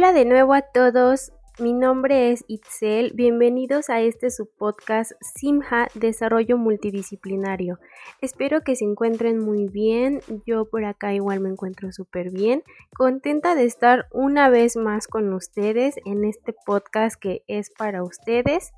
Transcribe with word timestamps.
Hola 0.00 0.14
de 0.14 0.24
nuevo 0.24 0.54
a 0.54 0.62
todos, 0.62 1.30
mi 1.58 1.74
nombre 1.74 2.32
es 2.32 2.42
Itzel, 2.48 3.12
bienvenidos 3.12 3.90
a 3.90 4.00
este 4.00 4.30
subpodcast 4.30 5.12
Simha 5.20 5.88
Desarrollo 5.94 6.56
Multidisciplinario. 6.56 7.78
Espero 8.22 8.62
que 8.62 8.76
se 8.76 8.86
encuentren 8.86 9.38
muy 9.38 9.68
bien, 9.68 10.22
yo 10.46 10.64
por 10.64 10.86
acá 10.86 11.12
igual 11.12 11.40
me 11.40 11.50
encuentro 11.50 11.92
súper 11.92 12.30
bien, 12.30 12.62
contenta 12.96 13.54
de 13.54 13.66
estar 13.66 14.06
una 14.10 14.48
vez 14.48 14.74
más 14.74 15.06
con 15.06 15.34
ustedes 15.34 15.96
en 16.06 16.24
este 16.24 16.54
podcast 16.64 17.20
que 17.20 17.42
es 17.46 17.68
para 17.68 18.02
ustedes. 18.02 18.72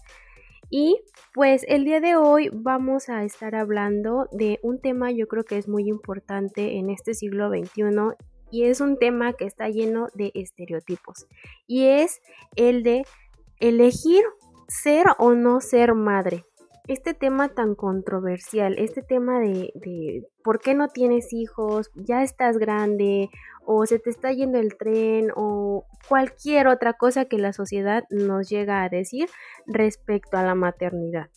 Y 0.70 1.04
pues 1.34 1.64
el 1.68 1.84
día 1.84 2.00
de 2.00 2.16
hoy 2.16 2.50
vamos 2.52 3.09
a 3.09 3.23
estar 3.23 3.55
hablando 3.55 4.27
de 4.33 4.59
un 4.64 4.80
tema 4.80 5.12
yo 5.12 5.28
creo 5.28 5.45
que 5.45 5.56
es 5.56 5.69
muy 5.69 5.89
importante 5.89 6.78
en 6.78 6.91
este 6.91 7.14
siglo 7.14 7.48
XXI 7.48 8.16
y 8.52 8.65
es 8.65 8.80
un 8.80 8.98
tema 8.98 9.33
que 9.33 9.47
está 9.47 9.69
lleno 9.69 10.09
de 10.15 10.30
estereotipos 10.34 11.27
y 11.66 11.87
es 11.87 12.20
el 12.55 12.84
de 12.84 13.05
elegir 13.59 14.23
ser 14.69 15.06
o 15.19 15.33
no 15.33 15.61
ser 15.61 15.95
madre. 15.95 16.45
Este 16.88 17.15
tema 17.15 17.48
tan 17.48 17.75
controversial, 17.75 18.75
este 18.77 19.02
tema 19.02 19.38
de, 19.38 19.73
de, 19.75 20.28
por 20.42 20.59
qué 20.61 20.75
no 20.75 20.88
tienes 20.88 21.33
hijos, 21.33 21.91
ya 21.95 22.23
estás 22.23 22.59
grande 22.59 23.30
o 23.65 23.87
se 23.87 23.98
te 24.01 24.11
está 24.11 24.33
yendo 24.33 24.59
el 24.59 24.77
tren 24.77 25.30
o 25.37 25.87
cualquier 26.09 26.66
otra 26.66 26.95
cosa 26.95 27.27
que 27.27 27.39
la 27.39 27.53
sociedad 27.53 28.05
nos 28.11 28.48
llega 28.48 28.83
a 28.83 28.89
decir 28.89 29.28
respecto 29.66 30.37
a 30.37 30.42
la 30.42 30.56
maternidad. 30.56 31.30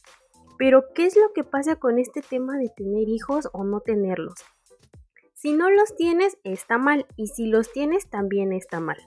Pero, 0.57 0.85
¿qué 0.93 1.05
es 1.05 1.15
lo 1.15 1.33
que 1.33 1.43
pasa 1.43 1.75
con 1.75 1.99
este 1.99 2.21
tema 2.21 2.57
de 2.57 2.69
tener 2.75 3.07
hijos 3.07 3.49
o 3.53 3.63
no 3.63 3.81
tenerlos? 3.81 4.33
Si 5.45 5.53
no 5.53 5.69
los 5.69 5.95
tienes, 5.95 6.39
está 6.43 6.79
mal. 6.79 7.05
Y 7.17 7.27
si 7.27 7.45
los 7.45 7.71
tienes, 7.71 8.09
también 8.09 8.51
está 8.51 8.79
mal. 8.79 8.97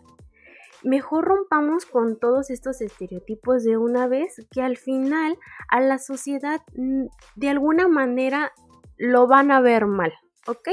Mejor 0.84 1.24
rompamos 1.24 1.84
con 1.84 2.16
todos 2.16 2.50
estos 2.50 2.80
estereotipos 2.80 3.64
de 3.64 3.76
una 3.76 4.06
vez 4.06 4.46
que 4.52 4.62
al 4.62 4.76
final 4.76 5.36
a 5.68 5.80
la 5.80 5.98
sociedad 5.98 6.60
mm, 6.76 7.06
de 7.34 7.48
alguna 7.48 7.88
manera 7.88 8.52
lo 8.96 9.26
van 9.26 9.50
a 9.50 9.60
ver 9.60 9.86
mal, 9.86 10.12
¿ok? 10.46 10.68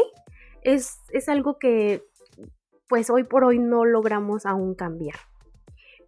Es, 0.61 0.99
es 1.09 1.29
algo 1.29 1.57
que 1.57 2.03
pues 2.87 3.09
hoy 3.09 3.23
por 3.23 3.43
hoy 3.43 3.57
no 3.57 3.85
logramos 3.85 4.45
aún 4.45 4.75
cambiar. 4.75 5.17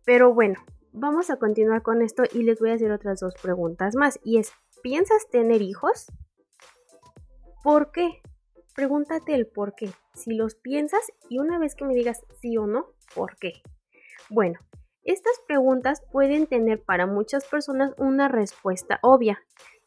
Pero 0.06 0.36
bueno, 0.36 0.60
vamos 0.92 1.32
a 1.32 1.38
continuar 1.38 1.82
con 1.82 2.04
esto 2.04 2.26
y 2.32 2.44
les 2.44 2.60
voy 2.60 2.70
a 2.70 2.76
hacer 2.76 2.92
otras 2.92 3.22
dos 3.22 3.34
preguntas 3.42 3.96
más. 3.96 4.20
Y 4.24 4.38
es, 4.38 4.52
¿piensas 4.84 5.28
tener 5.32 5.64
hijos? 5.64 6.12
¿Por 7.64 7.92
qué? 7.92 8.22
Pregúntate 8.78 9.34
el 9.34 9.48
por 9.48 9.74
qué, 9.74 9.90
si 10.14 10.36
los 10.36 10.54
piensas 10.54 11.02
y 11.30 11.40
una 11.40 11.58
vez 11.58 11.74
que 11.74 11.84
me 11.84 11.96
digas 11.96 12.24
sí 12.40 12.58
o 12.58 12.68
no, 12.68 12.86
¿por 13.16 13.36
qué? 13.38 13.54
Bueno, 14.30 14.60
estas 15.04 15.34
preguntas 15.48 16.04
pueden 16.12 16.46
tener 16.46 16.84
para 16.84 17.08
muchas 17.08 17.44
personas 17.48 17.96
una 17.98 18.28
respuesta 18.28 19.00
obvia, 19.02 19.42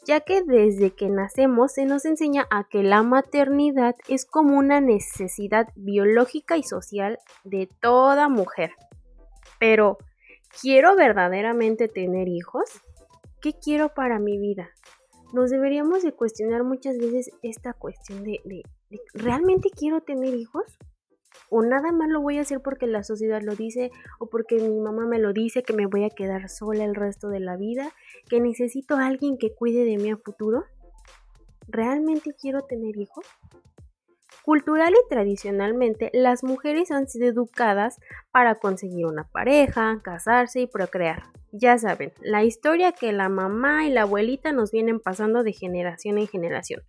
ya 0.04 0.18
que 0.22 0.42
desde 0.42 0.90
que 0.90 1.08
nacemos 1.08 1.74
se 1.74 1.84
nos 1.84 2.04
enseña 2.04 2.48
a 2.50 2.64
que 2.64 2.82
la 2.82 3.04
maternidad 3.04 3.94
es 4.08 4.26
como 4.26 4.58
una 4.58 4.80
necesidad 4.80 5.68
biológica 5.76 6.56
y 6.56 6.64
social 6.64 7.20
de 7.44 7.68
toda 7.80 8.28
mujer. 8.28 8.72
Pero, 9.60 9.98
¿quiero 10.60 10.96
verdaderamente 10.96 11.86
tener 11.86 12.26
hijos? 12.26 12.64
¿Qué 13.40 13.52
quiero 13.52 13.94
para 13.94 14.18
mi 14.18 14.36
vida? 14.36 14.70
Nos 15.32 15.50
deberíamos 15.50 16.02
de 16.02 16.10
cuestionar 16.10 16.64
muchas 16.64 16.98
veces 16.98 17.30
esta 17.40 17.72
cuestión 17.72 18.24
de, 18.24 18.40
¿realmente 19.14 19.70
quiero 19.70 20.00
tener 20.00 20.34
hijos? 20.34 20.64
¿O 21.48 21.62
nada 21.62 21.92
más 21.92 22.08
lo 22.08 22.20
voy 22.20 22.38
a 22.38 22.42
hacer 22.42 22.60
porque 22.60 22.86
la 22.86 23.02
sociedad 23.02 23.42
lo 23.42 23.56
dice 23.56 23.90
o 24.18 24.26
porque 24.28 24.56
mi 24.56 24.80
mamá 24.80 25.06
me 25.06 25.18
lo 25.18 25.32
dice 25.32 25.62
que 25.62 25.72
me 25.72 25.86
voy 25.86 26.04
a 26.04 26.10
quedar 26.10 26.48
sola 26.48 26.84
el 26.84 26.94
resto 26.94 27.28
de 27.28 27.40
la 27.40 27.56
vida, 27.56 27.92
que 28.28 28.40
necesito 28.40 28.96
a 28.96 29.06
alguien 29.06 29.36
que 29.38 29.54
cuide 29.54 29.84
de 29.84 29.96
mí 29.96 30.10
a 30.10 30.16
futuro? 30.16 30.64
¿Realmente 31.66 32.34
quiero 32.40 32.62
tener 32.62 32.96
hijos? 32.96 33.24
Cultural 34.44 34.94
y 34.94 35.08
tradicionalmente, 35.08 36.10
las 36.12 36.42
mujeres 36.42 36.90
han 36.90 37.08
sido 37.08 37.28
educadas 37.28 37.98
para 38.32 38.54
conseguir 38.54 39.06
una 39.06 39.24
pareja, 39.24 40.00
casarse 40.02 40.60
y 40.60 40.66
procrear. 40.66 41.24
Ya 41.52 41.78
saben, 41.78 42.12
la 42.20 42.44
historia 42.44 42.92
que 42.92 43.12
la 43.12 43.28
mamá 43.28 43.86
y 43.86 43.90
la 43.90 44.02
abuelita 44.02 44.52
nos 44.52 44.70
vienen 44.70 44.98
pasando 44.98 45.42
de 45.42 45.52
generación 45.52 46.18
en 46.18 46.26
generación. 46.26 46.82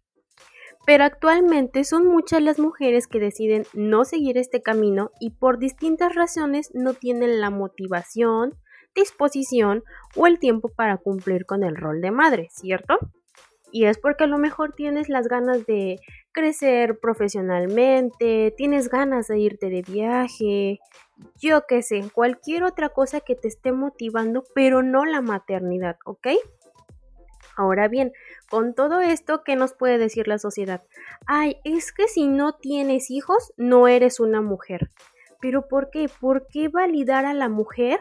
Pero 0.85 1.03
actualmente 1.03 1.83
son 1.83 2.07
muchas 2.07 2.41
las 2.41 2.59
mujeres 2.59 3.07
que 3.07 3.19
deciden 3.19 3.65
no 3.73 4.03
seguir 4.03 4.37
este 4.37 4.61
camino 4.61 5.11
y 5.19 5.31
por 5.31 5.59
distintas 5.59 6.15
razones 6.15 6.71
no 6.73 6.93
tienen 6.93 7.39
la 7.39 7.49
motivación, 7.49 8.55
disposición 8.95 9.83
o 10.15 10.27
el 10.27 10.39
tiempo 10.39 10.69
para 10.69 10.97
cumplir 10.97 11.45
con 11.45 11.63
el 11.63 11.75
rol 11.75 12.01
de 12.01 12.11
madre, 12.11 12.49
¿cierto? 12.51 12.97
Y 13.71 13.85
es 13.85 13.97
porque 13.97 14.25
a 14.25 14.27
lo 14.27 14.37
mejor 14.37 14.73
tienes 14.73 15.07
las 15.07 15.27
ganas 15.27 15.65
de 15.65 15.99
crecer 16.33 16.99
profesionalmente, 16.99 18.53
tienes 18.57 18.89
ganas 18.89 19.27
de 19.27 19.39
irte 19.39 19.69
de 19.69 19.81
viaje, 19.81 20.79
yo 21.39 21.65
qué 21.67 21.81
sé, 21.81 22.03
cualquier 22.13 22.63
otra 22.63 22.89
cosa 22.89 23.21
que 23.21 23.35
te 23.35 23.47
esté 23.47 23.71
motivando, 23.71 24.43
pero 24.53 24.83
no 24.83 25.05
la 25.05 25.21
maternidad, 25.21 25.97
¿ok? 26.05 26.27
Ahora 27.57 27.87
bien, 27.87 28.13
con 28.49 28.73
todo 28.73 29.01
esto, 29.01 29.43
¿qué 29.43 29.55
nos 29.55 29.73
puede 29.73 29.97
decir 29.97 30.27
la 30.27 30.39
sociedad? 30.39 30.81
Ay, 31.27 31.57
es 31.63 31.91
que 31.91 32.07
si 32.07 32.27
no 32.27 32.53
tienes 32.53 33.11
hijos, 33.11 33.53
no 33.57 33.87
eres 33.87 34.19
una 34.19 34.41
mujer. 34.41 34.89
¿Pero 35.41 35.67
por 35.67 35.89
qué? 35.89 36.09
¿Por 36.19 36.47
qué 36.47 36.69
validar 36.69 37.25
a 37.25 37.33
la 37.33 37.49
mujer 37.49 37.99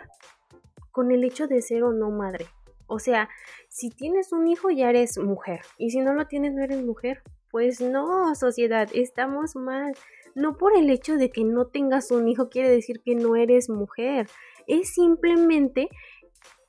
con 0.93 1.11
el 1.11 1.25
hecho 1.25 1.47
de 1.47 1.63
ser 1.63 1.83
o 1.85 1.93
no 1.93 2.11
madre? 2.11 2.47
O 2.87 2.99
sea, 2.99 3.29
si 3.69 3.91
tienes 3.91 4.33
un 4.33 4.49
hijo 4.49 4.71
ya 4.71 4.91
eres 4.91 5.17
mujer 5.17 5.61
y 5.79 5.91
si 5.91 6.01
no 6.01 6.13
lo 6.13 6.27
tienes 6.27 6.53
no 6.53 6.63
eres 6.63 6.83
mujer. 6.85 7.23
Pues 7.51 7.81
no, 7.81 8.35
sociedad, 8.35 8.89
estamos 8.93 9.57
mal. 9.57 9.95
No 10.35 10.57
por 10.57 10.77
el 10.77 10.91
hecho 10.91 11.17
de 11.17 11.31
que 11.31 11.45
no 11.45 11.67
tengas 11.67 12.11
un 12.11 12.29
hijo 12.29 12.49
quiere 12.49 12.69
decir 12.69 13.01
que 13.05 13.15
no 13.15 13.37
eres 13.37 13.69
mujer. 13.69 14.29
Es 14.67 14.95
simplemente 14.95 15.89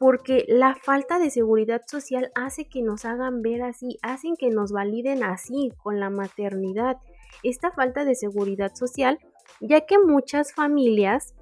porque 0.01 0.45
la 0.47 0.73
falta 0.73 1.19
de 1.19 1.29
seguridad 1.29 1.83
social 1.85 2.31
hace 2.33 2.67
que 2.67 2.81
nos 2.81 3.05
hagan 3.05 3.43
ver 3.43 3.61
así, 3.61 3.99
hacen 4.01 4.35
que 4.35 4.49
nos 4.49 4.71
validen 4.71 5.23
así 5.23 5.71
con 5.77 5.99
la 5.99 6.09
maternidad. 6.09 6.97
Esta 7.43 7.69
falta 7.69 8.03
de 8.03 8.15
seguridad 8.15 8.73
social, 8.73 9.19
ya 9.59 9.81
que 9.81 9.99
muchas 9.99 10.55
familias 10.55 11.35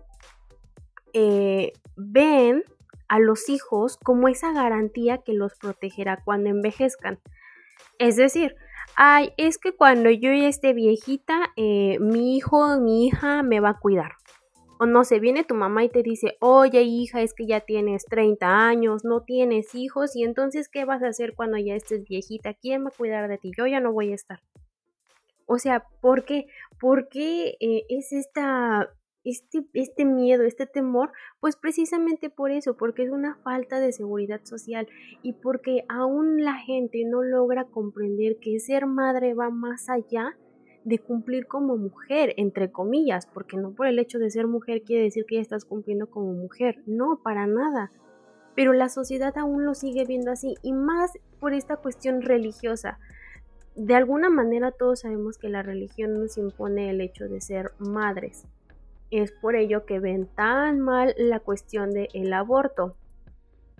eh, 1.14 1.72
ven 1.96 2.66
a 3.08 3.20
los 3.20 3.48
hijos 3.48 3.96
como 3.96 4.28
esa 4.28 4.52
garantía 4.52 5.20
que 5.20 5.32
los 5.32 5.56
protegerá 5.56 6.22
cuando 6.26 6.50
envejezcan. 6.50 7.18
Es 7.98 8.18
decir, 8.18 8.58
ay, 8.98 9.32
es 9.38 9.58
que 9.58 9.72
cuando 9.72 10.10
yo 10.10 10.32
esté 10.32 10.74
viejita, 10.74 11.54
eh, 11.56 11.98
mi 12.02 12.36
hijo 12.36 12.58
o 12.58 12.82
mi 12.82 13.08
hija 13.08 13.42
me 13.42 13.62
va 13.62 13.70
a 13.70 13.80
cuidar. 13.80 14.19
O 14.82 14.86
no 14.86 15.04
sé, 15.04 15.20
viene 15.20 15.44
tu 15.44 15.56
mamá 15.56 15.84
y 15.84 15.90
te 15.90 16.04
dice, 16.04 16.38
oye 16.40 16.84
hija, 16.84 17.22
es 17.22 17.34
que 17.34 17.46
ya 17.46 17.60
tienes 17.60 18.06
30 18.06 18.48
años, 18.48 19.04
no 19.04 19.24
tienes 19.24 19.76
hijos, 19.76 20.16
y 20.16 20.24
entonces, 20.24 20.70
¿qué 20.70 20.86
vas 20.86 21.04
a 21.04 21.10
hacer 21.10 21.34
cuando 21.36 21.58
ya 21.58 21.76
estés 21.76 22.06
viejita? 22.06 22.54
¿Quién 22.54 22.86
va 22.86 22.88
a 22.88 22.98
cuidar 22.98 23.28
de 23.28 23.38
ti? 23.38 23.52
Yo 23.58 23.68
ya 23.68 23.82
no 23.82 23.92
voy 23.92 24.14
a 24.14 24.16
estar. 24.16 24.40
O 25.48 25.60
sea, 25.60 25.84
¿por 26.00 26.24
qué? 26.24 26.46
¿Por 26.80 27.10
qué 27.10 27.58
eh, 27.60 27.84
es 27.90 28.14
esta, 28.14 28.90
este, 29.26 29.66
este 29.74 30.06
miedo, 30.06 30.44
este 30.44 30.66
temor? 30.66 31.12
Pues 31.42 31.58
precisamente 31.58 32.30
por 32.30 32.50
eso, 32.50 32.78
porque 32.78 33.04
es 33.04 33.10
una 33.10 33.36
falta 33.44 33.82
de 33.82 33.92
seguridad 33.92 34.46
social 34.46 34.88
y 35.24 35.34
porque 35.34 35.84
aún 35.90 36.42
la 36.42 36.54
gente 36.54 37.04
no 37.04 37.22
logra 37.22 37.66
comprender 37.66 38.38
que 38.40 38.62
ser 38.62 38.86
madre 38.86 39.34
va 39.34 39.50
más 39.50 39.90
allá 39.90 40.38
de 40.84 41.00
cumplir 41.00 41.48
como 41.48 41.78
mujer, 41.78 42.34
entre 42.38 42.72
comillas, 42.72 43.28
porque 43.28 43.58
no 43.58 43.72
por 43.72 43.88
el 43.88 44.00
hecho 44.00 44.20
de 44.20 44.30
ser 44.30 44.48
mujer 44.48 44.84
quiere 44.84 45.04
decir 45.04 45.26
que 45.26 45.36
ya 45.36 45.42
estás 45.42 45.66
cumpliendo 45.66 46.10
como 46.10 46.34
mujer, 46.34 46.82
no, 46.86 47.22
para 47.22 47.48
nada. 47.48 47.92
Pero 48.56 48.74
la 48.74 48.90
sociedad 48.90 49.38
aún 49.38 49.66
lo 49.66 49.76
sigue 49.76 50.06
viendo 50.06 50.32
así, 50.32 50.56
y 50.64 50.74
más 50.74 51.12
por 51.40 51.54
esta 51.54 51.78
cuestión 51.78 52.22
religiosa. 52.22 53.00
De 53.76 53.96
alguna 53.96 54.30
manera 54.30 54.72
todos 54.72 55.02
sabemos 55.02 55.38
que 55.38 55.50
la 55.50 55.64
religión 55.64 56.20
nos 56.20 56.38
impone 56.38 56.90
el 56.90 57.02
hecho 57.02 57.28
de 57.28 57.42
ser 57.42 57.72
madres. 57.78 58.46
Es 59.12 59.32
por 59.32 59.56
ello 59.56 59.86
que 59.86 60.00
ven 60.00 60.28
tan 60.28 60.80
mal 60.80 61.14
la 61.18 61.40
cuestión 61.40 61.92
del 61.92 62.34
aborto. 62.34 62.96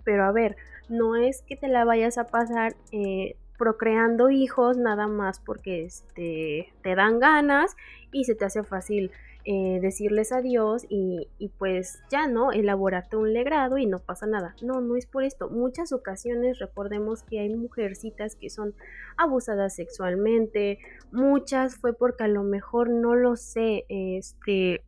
Pero 0.04 0.24
a 0.24 0.32
ver, 0.32 0.56
no 0.88 1.16
es 1.16 1.42
que 1.42 1.56
te 1.56 1.68
la 1.68 1.84
vayas 1.84 2.18
a 2.18 2.26
pasar 2.26 2.74
eh, 2.92 3.36
procreando 3.60 4.30
hijos 4.30 4.78
nada 4.78 5.06
más 5.06 5.38
porque 5.38 5.84
este, 5.84 6.72
te 6.82 6.94
dan 6.94 7.20
ganas 7.20 7.76
y 8.10 8.24
se 8.24 8.34
te 8.34 8.46
hace 8.46 8.64
fácil 8.64 9.10
eh, 9.44 9.80
decirles 9.82 10.32
adiós 10.32 10.86
y, 10.88 11.28
y, 11.38 11.48
pues 11.48 12.02
ya 12.10 12.26
no, 12.26 12.52
elaborarte 12.52 13.18
un 13.18 13.34
legrado 13.34 13.76
y 13.76 13.84
no 13.84 13.98
pasa 13.98 14.26
nada. 14.26 14.56
No, 14.62 14.80
no 14.80 14.96
es 14.96 15.04
por 15.04 15.24
esto. 15.24 15.50
Muchas 15.50 15.92
ocasiones 15.92 16.58
recordemos 16.58 17.22
que 17.22 17.40
hay 17.40 17.54
mujercitas 17.54 18.34
que 18.34 18.48
son 18.48 18.74
abusadas 19.18 19.74
sexualmente, 19.74 20.78
muchas 21.12 21.76
fue 21.76 21.92
porque 21.92 22.24
a 22.24 22.28
lo 22.28 22.42
mejor 22.42 22.88
no 22.88 23.14
lo 23.14 23.36
sé, 23.36 23.84
este, 23.90 24.84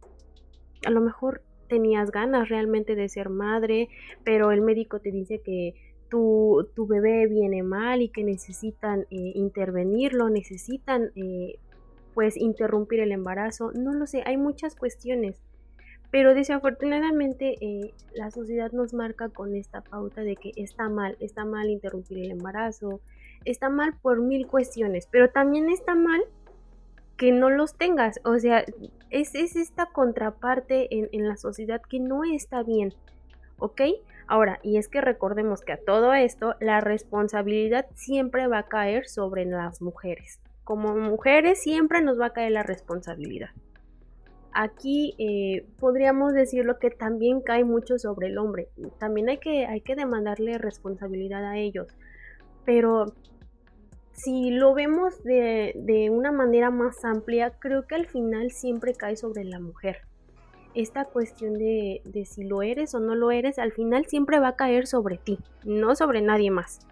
a 0.87 0.91
lo 0.91 1.03
mejor 1.03 1.43
tenías 1.69 2.11
ganas 2.11 2.49
realmente 2.49 2.95
de 2.95 3.11
ser 3.11 3.29
madre, 3.29 3.91
pero 4.25 4.51
el 4.51 4.63
médico 4.63 4.99
te 5.01 5.11
dice 5.11 5.41
que 5.43 5.75
tu, 6.13 6.87
bebé 6.87 7.27
viene 7.27 7.63
mal 7.63 8.03
y 8.03 8.11
que 8.11 8.23
necesitan 8.23 9.07
eh, 9.11 9.33
intervenirlo, 9.35 10.29
necesitan 10.29 11.11
eh, 11.17 11.59
pues 12.13 12.37
interrumpir 12.37 13.01
el 13.01 13.13
embarazo, 13.13 13.73
no 13.73 13.95
lo 13.95 14.07
sé, 14.07 14.23
hay 14.27 14.37
muchas 14.37 14.77
cuestiones. 14.77 15.41
Pero 16.11 16.35
desafortunadamente 16.35 17.57
eh, 17.63 17.95
la 18.15 18.31
sociedad 18.31 18.71
nos 18.73 18.93
marca 18.93 19.31
con 19.31 19.57
esta 19.57 19.81
pauta 19.81 20.21
de 20.21 20.37
que 20.37 20.53
está 20.57 20.91
mal, 20.91 21.17
está 21.21 21.47
mal 21.47 21.71
interrumpir 21.71 22.19
el 22.19 22.33
embarazo, 22.33 23.01
está 23.47 23.71
mal 23.71 23.95
por 24.03 24.21
mil 24.21 24.47
cuestiones, 24.47 25.09
pero 25.11 25.31
también 25.31 25.71
está 25.71 25.95
mal 25.95 26.21
que 27.17 27.33
no 27.33 27.49
los 27.49 27.75
tengas. 27.75 28.21
O 28.25 28.39
sea, 28.39 28.67
es, 29.09 29.35
es 29.35 29.57
esta 29.57 29.87
contraparte 29.87 30.95
en, 30.95 31.09
en 31.13 31.27
la 31.27 31.39
sociedad 31.39 31.81
que 31.81 32.01
no 32.01 32.25
está 32.25 32.63
bien. 32.63 32.93
¿Ok? 33.59 33.81
Ahora, 34.33 34.61
y 34.63 34.79
es 34.79 34.89
que 34.89 35.03
recordemos 35.03 35.61
que 35.61 35.73
a 35.73 35.85
todo 35.85 36.15
esto 36.15 36.55
la 36.59 36.81
responsabilidad 36.81 37.85
siempre 37.95 38.47
va 38.47 38.61
a 38.61 38.67
caer 38.67 39.07
sobre 39.07 39.45
las 39.45 39.83
mujeres. 39.83 40.41
Como 40.65 40.97
mujeres 40.97 41.61
siempre 41.61 42.01
nos 42.01 42.19
va 42.19 42.29
a 42.29 42.33
caer 42.33 42.53
la 42.53 42.63
responsabilidad 42.63 43.51
aquí 44.55 45.15
eh, 45.19 45.67
podríamos 45.79 46.33
decirlo 46.35 46.79
que 46.79 46.91
también 46.91 47.41
cae 47.41 47.65
mucho 47.65 47.99
sobre 47.99 48.29
el 48.29 48.39
hombre. 48.39 48.69
También 48.99 49.29
hay 49.29 49.39
que, 49.39 49.67
hay 49.67 49.81
que 49.81 49.97
demandarle 49.97 50.59
responsabilidad 50.59 51.45
a 51.45 51.59
ellos. 51.59 51.89
Pero 52.65 53.15
si 54.13 54.51
lo 54.51 54.75
vemos 54.75 55.23
de, 55.25 55.73
de, 55.77 56.11
una 56.11 56.33
manera 56.33 56.71
más 56.71 57.05
amplia, 57.05 57.53
creo 57.59 57.87
que 57.87 57.95
al 57.95 58.07
final 58.07 58.51
siempre 58.51 58.95
cae 58.95 59.17
sobre 59.17 59.45
la 59.45 59.59
mujer. 59.59 60.03
Esta 60.75 61.05
cuestión 61.05 61.55
de, 61.55 62.01
si 62.25 62.45
lo 62.45 62.63
eres 62.63 62.95
o 62.95 63.01
no 63.01 63.15
lo 63.15 63.31
eres, 63.31 63.59
al 63.59 63.73
final 63.73 64.07
siempre 64.07 64.39
va 64.39 64.49
a 64.49 64.57
caer 64.57 64.87
sobre 64.87 65.19
ti, 65.19 65.39
no 65.65 65.95
sobre 65.95 66.23
nadie 66.23 66.51
más. 66.51 66.87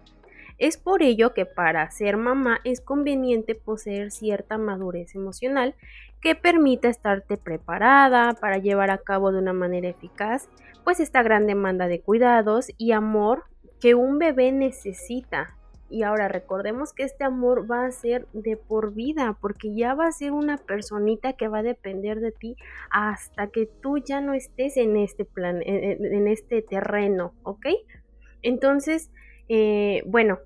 Es 0.59 0.77
por 0.77 1.01
ello 1.01 1.33
que 1.33 1.47
para 1.47 1.89
ser 1.89 2.17
mamá 2.17 2.59
es 2.63 2.81
conveniente 2.81 3.55
poseer 3.55 4.11
cierta 4.11 4.59
madurez 4.59 5.15
emocional 5.15 5.73
que 6.21 6.35
permita 6.35 6.87
estarte 6.87 7.37
preparada 7.37 8.33
para 8.33 8.59
llevar 8.59 8.91
a 8.91 8.99
cabo 8.99 9.31
de 9.31 9.39
una 9.39 9.53
manera 9.53 9.89
eficaz 9.89 10.47
pues 10.83 10.99
esta 10.99 11.23
gran 11.23 11.47
demanda 11.47 11.87
de 11.87 12.01
cuidados 12.01 12.71
y 12.77 12.91
amor 12.91 13.45
que 13.79 13.95
un 13.95 14.19
bebé 14.19 14.51
necesita. 14.51 15.55
Y 15.91 16.03
ahora 16.03 16.27
recordemos 16.27 16.93
que 16.93 17.03
este 17.03 17.23
amor 17.23 17.69
va 17.69 17.85
a 17.85 17.91
ser 17.91 18.25
de 18.33 18.57
por 18.57 18.93
vida, 18.93 19.37
porque 19.41 19.75
ya 19.75 19.93
va 19.93 20.07
a 20.07 20.11
ser 20.11 20.31
una 20.31 20.57
personita 20.57 21.33
que 21.33 21.47
va 21.47 21.59
a 21.59 21.63
depender 21.63 22.19
de 22.21 22.31
ti 22.31 22.55
hasta 22.89 23.47
que 23.47 23.67
tú 23.67 23.97
ya 23.97 24.21
no 24.21 24.33
estés 24.33 24.77
en 24.77 24.95
este 24.95 25.25
plan, 25.25 25.61
en, 25.63 26.27
este 26.27 26.61
terreno, 26.61 27.33
¿ok? 27.43 27.67
Entonces, 28.41 29.11
eh, 29.49 30.01
bueno, 30.05 30.39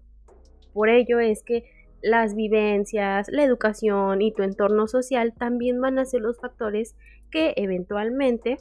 por 0.73 0.89
ello 0.89 1.19
es 1.19 1.43
que 1.43 1.63
las 2.01 2.35
vivencias, 2.35 3.27
la 3.29 3.43
educación 3.43 4.21
y 4.21 4.31
tu 4.31 4.43
entorno 4.43 4.87
social 4.87 5.33
también 5.33 5.79
van 5.79 5.99
a 5.99 6.05
ser 6.05 6.21
los 6.21 6.37
factores 6.37 6.95
que 7.31 7.53
eventualmente 7.55 8.57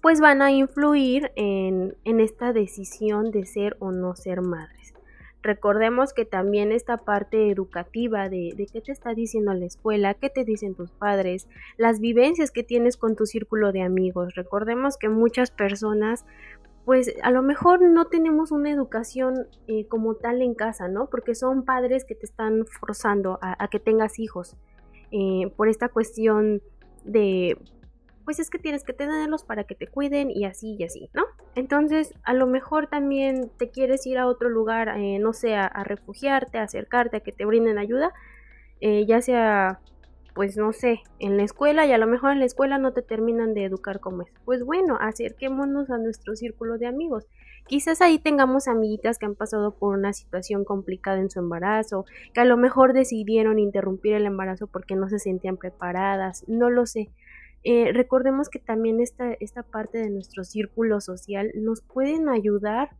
pues 0.00 0.20
van 0.20 0.42
a 0.42 0.50
influir 0.50 1.30
en, 1.36 1.94
esta 2.04 2.52
decisión 2.52 3.30
de 3.30 3.44
ser 3.44 3.76
o 3.80 3.90
no 3.90 4.14
ser 4.14 4.40
madres. 4.40 4.94
Recordemos 5.42 6.12
que 6.12 6.24
también 6.24 6.72
esta 6.72 6.98
parte 6.98 7.50
educativa 7.50 8.28
de, 8.28 8.54
de, 8.56 8.66
qué 8.66 8.80
te 8.80 8.92
está 8.92 9.14
diciendo 9.14 9.54
la 9.54 9.66
escuela, 9.66 10.14
qué 10.14 10.30
te 10.30 10.44
dicen 10.44 10.74
tus 10.74 10.90
padres, 10.90 11.48
las 11.76 12.00
vivencias 12.00 12.50
que 12.50 12.64
tienes 12.64 12.96
con 12.96 13.14
tu 13.14 13.24
círculo 13.24 13.70
de 13.72 13.82
amigos. 13.82 14.34
Recordemos 14.34 14.96
que 14.96 15.08
muchas 15.08 15.50
personas 15.50 16.24
pues 16.88 17.14
a 17.22 17.30
lo 17.30 17.42
mejor 17.42 17.82
no 17.82 18.06
tenemos 18.06 18.50
una 18.50 18.70
educación 18.70 19.46
eh, 19.66 19.86
como 19.88 20.14
tal 20.14 20.40
en 20.40 20.54
casa, 20.54 20.88
¿no? 20.88 21.10
Porque 21.10 21.34
son 21.34 21.66
padres 21.66 22.06
que 22.06 22.14
te 22.14 22.24
están 22.24 22.64
forzando 22.64 23.38
a, 23.42 23.68
que 23.68 23.78
tengas 23.78 24.18
hijos 24.18 24.56
eh, 25.10 25.52
por 25.54 25.68
esta 25.68 25.90
cuestión 25.90 26.62
de, 27.04 27.58
pues 28.28 28.40
es 28.40 28.50
que 28.50 28.58
tienes 28.58 28.84
que 28.84 28.92
tenerlos 28.92 29.42
para 29.42 29.64
que 29.64 29.74
te 29.74 29.86
cuiden 29.86 30.30
y 30.30 30.44
así 30.44 30.76
y 30.78 30.84
así, 30.84 31.08
¿no? 31.14 31.22
Entonces, 31.54 32.12
a 32.24 32.34
lo 32.34 32.46
mejor 32.46 32.86
también 32.86 33.50
te 33.56 33.70
quieres 33.70 34.06
ir 34.06 34.18
a 34.18 34.26
otro 34.26 34.50
lugar, 34.50 34.90
eh, 34.98 35.18
no 35.18 35.32
sé, 35.32 35.54
a, 35.56 35.70
refugiarte, 35.82 36.58
a 36.58 36.64
acercarte, 36.64 37.16
a 37.16 37.20
que 37.20 37.32
te 37.32 37.46
brinden 37.46 37.78
ayuda, 37.78 38.12
ya 38.82 39.22
sea 39.22 39.80
pues 40.34 40.58
no 40.58 40.74
sé, 40.74 41.00
en 41.18 41.38
la 41.38 41.42
escuela 41.42 41.86
y 41.86 41.92
a 41.92 41.98
lo 41.98 42.06
mejor 42.06 42.32
en 42.32 42.38
la 42.38 42.44
escuela 42.44 42.76
no 42.76 42.92
te 42.92 43.00
terminan 43.00 43.54
de 43.54 43.64
educar 43.64 43.98
como 43.98 44.22
es. 44.22 44.28
Pues 44.44 44.62
bueno, 44.62 44.98
acerquémonos 45.00 45.90
a 45.90 45.96
nuestro 45.96 46.36
círculo 46.36 46.76
de 46.76 46.86
amigos. 46.86 47.26
Quizás 47.66 48.00
ahí 48.02 48.20
tengamos 48.20 48.68
amiguitas 48.68 49.18
que 49.18 49.26
han 49.26 49.34
pasado 49.34 49.74
por 49.74 49.96
una 49.96 50.12
situación 50.12 50.64
complicada 50.64 51.18
en 51.18 51.28
su 51.28 51.40
embarazo, 51.40 52.04
que 52.34 52.40
a 52.40 52.44
lo 52.44 52.56
mejor 52.56 52.92
decidieron 52.92 53.58
interrumpir 53.58 54.12
el 54.12 54.26
embarazo 54.26 54.68
porque 54.68 54.94
no 54.94 55.08
se 55.08 55.18
sentían 55.18 55.56
preparadas, 55.56 56.44
no 56.46 56.70
lo 56.70 56.86
sé. 56.86 57.10
Eh, 57.70 57.92
recordemos 57.92 58.48
que 58.48 58.60
también 58.60 58.98
esta, 58.98 59.34
esta 59.40 59.62
parte 59.62 59.98
de 59.98 60.08
nuestro 60.08 60.42
círculo 60.42 61.02
social 61.02 61.52
nos 61.54 61.82
pueden 61.82 62.30
ayudar 62.30 62.96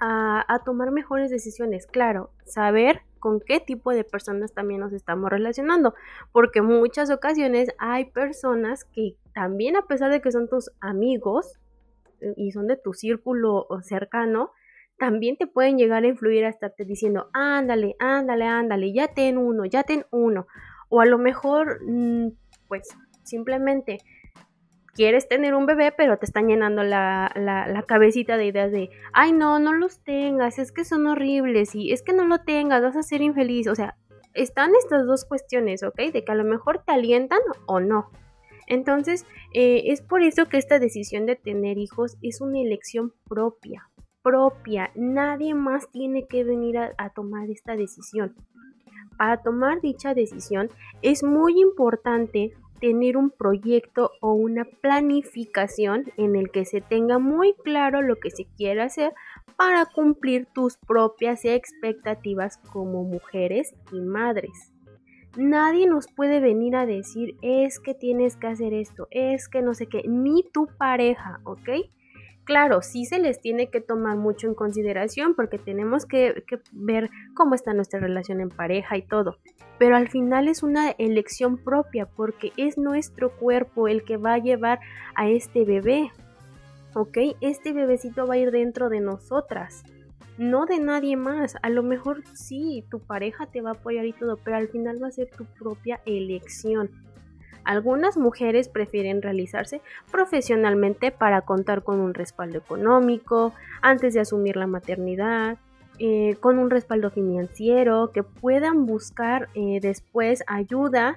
a, 0.00 0.42
a 0.48 0.64
tomar 0.64 0.92
mejores 0.92 1.30
decisiones. 1.30 1.86
Claro, 1.86 2.30
saber 2.46 3.02
con 3.18 3.38
qué 3.38 3.60
tipo 3.60 3.90
de 3.90 4.02
personas 4.02 4.54
también 4.54 4.80
nos 4.80 4.94
estamos 4.94 5.28
relacionando, 5.28 5.92
porque 6.32 6.62
muchas 6.62 7.10
ocasiones 7.10 7.68
hay 7.76 8.06
personas 8.06 8.84
que 8.84 9.16
también 9.34 9.76
a 9.76 9.82
pesar 9.82 10.10
de 10.10 10.22
que 10.22 10.32
son 10.32 10.48
tus 10.48 10.70
amigos 10.80 11.60
y 12.36 12.52
son 12.52 12.66
de 12.66 12.78
tu 12.78 12.94
círculo 12.94 13.66
cercano, 13.82 14.52
también 14.96 15.36
te 15.36 15.46
pueden 15.46 15.76
llegar 15.76 16.04
a 16.04 16.06
influir 16.08 16.46
a 16.46 16.48
estarte 16.48 16.86
diciendo, 16.86 17.28
ándale, 17.34 17.94
ándale, 17.98 18.46
ándale, 18.46 18.94
ya 18.94 19.08
ten 19.08 19.36
uno, 19.36 19.66
ya 19.66 19.82
ten 19.82 20.06
uno. 20.10 20.46
O 20.88 21.02
a 21.02 21.04
lo 21.04 21.18
mejor, 21.18 21.80
mm, 21.86 22.28
pues 22.68 22.88
simplemente 23.30 23.98
quieres 24.94 25.28
tener 25.28 25.54
un 25.54 25.66
bebé, 25.66 25.92
pero 25.92 26.18
te 26.18 26.26
están 26.26 26.48
llenando 26.48 26.82
la, 26.82 27.32
la, 27.34 27.82
cabecita 27.84 28.36
de 28.36 28.46
ideas 28.46 28.70
de, 28.70 28.90
ay, 29.12 29.32
no, 29.32 29.58
no 29.58 29.72
los 29.72 30.02
tengas, 30.02 30.58
es 30.58 30.72
que 30.72 30.84
son 30.84 31.06
horribles 31.06 31.74
y 31.74 31.92
es 31.92 32.02
que 32.02 32.12
no 32.12 32.26
lo 32.26 32.40
tengas, 32.42 32.82
vas 32.82 32.96
a 32.96 33.02
ser 33.02 33.22
infeliz. 33.22 33.66
O 33.66 33.74
sea, 33.74 33.96
están 34.34 34.72
estas 34.74 35.06
dos 35.06 35.24
cuestiones, 35.24 35.82
¿ok? 35.82 35.96
De 36.12 36.24
que 36.24 36.32
a 36.32 36.34
lo 36.34 36.44
mejor 36.44 36.82
te 36.84 36.92
alientan 36.92 37.40
o 37.66 37.80
no. 37.80 38.10
Entonces, 38.66 39.26
eh, 39.52 39.84
es 39.86 40.00
por 40.00 40.22
eso 40.22 40.46
que 40.46 40.58
esta 40.58 40.78
decisión 40.78 41.26
de 41.26 41.36
tener 41.36 41.78
hijos 41.78 42.16
es 42.22 42.40
una 42.40 42.60
elección 42.60 43.12
propia, 43.28 43.90
propia. 44.22 44.90
Nadie 44.94 45.54
más 45.54 45.90
tiene 45.90 46.26
que 46.26 46.44
venir 46.44 46.76
a 46.78 47.10
tomar 47.10 47.50
esta 47.50 47.74
decisión. 47.74 48.36
Para 49.16 49.42
tomar 49.42 49.80
dicha 49.80 50.14
decisión 50.14 50.70
es 51.02 51.22
muy 51.22 51.60
importante 51.60 52.52
tener 52.80 53.16
un 53.16 53.30
proyecto 53.30 54.12
o 54.20 54.32
una 54.32 54.64
planificación 54.64 56.06
en 56.16 56.36
el 56.36 56.50
que 56.50 56.64
se 56.64 56.80
tenga 56.80 57.18
muy 57.18 57.54
claro 57.64 58.02
lo 58.02 58.16
que 58.16 58.30
se 58.30 58.46
quiere 58.56 58.82
hacer 58.82 59.12
para 59.56 59.86
cumplir 59.86 60.46
tus 60.46 60.76
propias 60.76 61.44
expectativas 61.44 62.58
como 62.72 63.04
mujeres 63.04 63.74
y 63.92 64.00
madres. 64.00 64.72
Nadie 65.36 65.86
nos 65.86 66.08
puede 66.08 66.40
venir 66.40 66.74
a 66.74 66.86
decir 66.86 67.36
es 67.40 67.78
que 67.78 67.94
tienes 67.94 68.36
que 68.36 68.48
hacer 68.48 68.72
esto, 68.72 69.06
es 69.10 69.48
que 69.48 69.62
no 69.62 69.74
sé 69.74 69.86
qué, 69.86 70.02
ni 70.08 70.42
tu 70.42 70.66
pareja, 70.76 71.40
¿ok? 71.44 71.68
Claro, 72.50 72.82
sí 72.82 73.04
se 73.04 73.20
les 73.20 73.40
tiene 73.40 73.70
que 73.70 73.80
tomar 73.80 74.16
mucho 74.16 74.48
en 74.48 74.54
consideración 74.54 75.36
porque 75.36 75.56
tenemos 75.56 76.04
que, 76.04 76.42
ver 76.72 77.08
cómo 77.32 77.54
está 77.54 77.74
nuestra 77.74 78.00
relación 78.00 78.40
en 78.40 78.48
pareja 78.48 78.96
y 78.96 79.02
todo. 79.02 79.36
Pero 79.78 79.94
al 79.94 80.08
final 80.08 80.48
es 80.48 80.64
una 80.64 80.90
elección 80.90 81.58
propia 81.58 82.06
porque 82.06 82.50
es 82.56 82.76
nuestro 82.76 83.30
cuerpo 83.36 83.86
el 83.86 84.02
que 84.02 84.16
va 84.16 84.34
a 84.34 84.38
llevar 84.38 84.80
a 85.14 85.28
este 85.28 85.64
bebé. 85.64 86.10
¿Ok? 86.94 87.18
Este 87.40 87.72
bebecito 87.72 88.26
va 88.26 88.34
a 88.34 88.38
ir 88.38 88.50
dentro 88.50 88.88
de 88.88 88.98
nosotras 88.98 89.84
no 90.36 90.64
de 90.66 90.80
nadie 90.80 91.16
más. 91.16 91.54
A 91.62 91.68
lo 91.68 91.84
mejor 91.84 92.24
sí, 92.32 92.82
tu 92.90 92.98
pareja 92.98 93.46
te 93.46 93.60
va 93.60 93.70
a 93.70 93.74
apoyar 93.74 94.06
y 94.06 94.12
todo, 94.12 94.38
pero 94.38 94.56
al 94.56 94.68
final 94.68 95.00
va 95.00 95.08
a 95.08 95.12
ser 95.12 95.30
tu 95.30 95.44
propia 95.44 96.00
elección. 96.06 96.90
Algunas 97.70 98.16
mujeres 98.16 98.68
prefieren 98.68 99.22
realizarse 99.22 99.80
profesionalmente 100.10 101.12
para 101.12 101.42
contar 101.42 101.84
con 101.84 102.00
un 102.00 102.14
respaldo 102.14 102.58
económico 102.58 103.52
antes 103.80 104.12
de 104.12 104.18
asumir 104.18 104.56
la 104.56 104.66
maternidad, 104.66 105.56
eh, 106.00 106.34
con 106.40 106.58
un 106.58 106.68
respaldo 106.68 107.12
financiero, 107.12 108.10
que 108.10 108.24
puedan 108.24 108.86
buscar 108.86 109.50
eh, 109.54 109.78
después 109.80 110.42
ayuda 110.48 111.16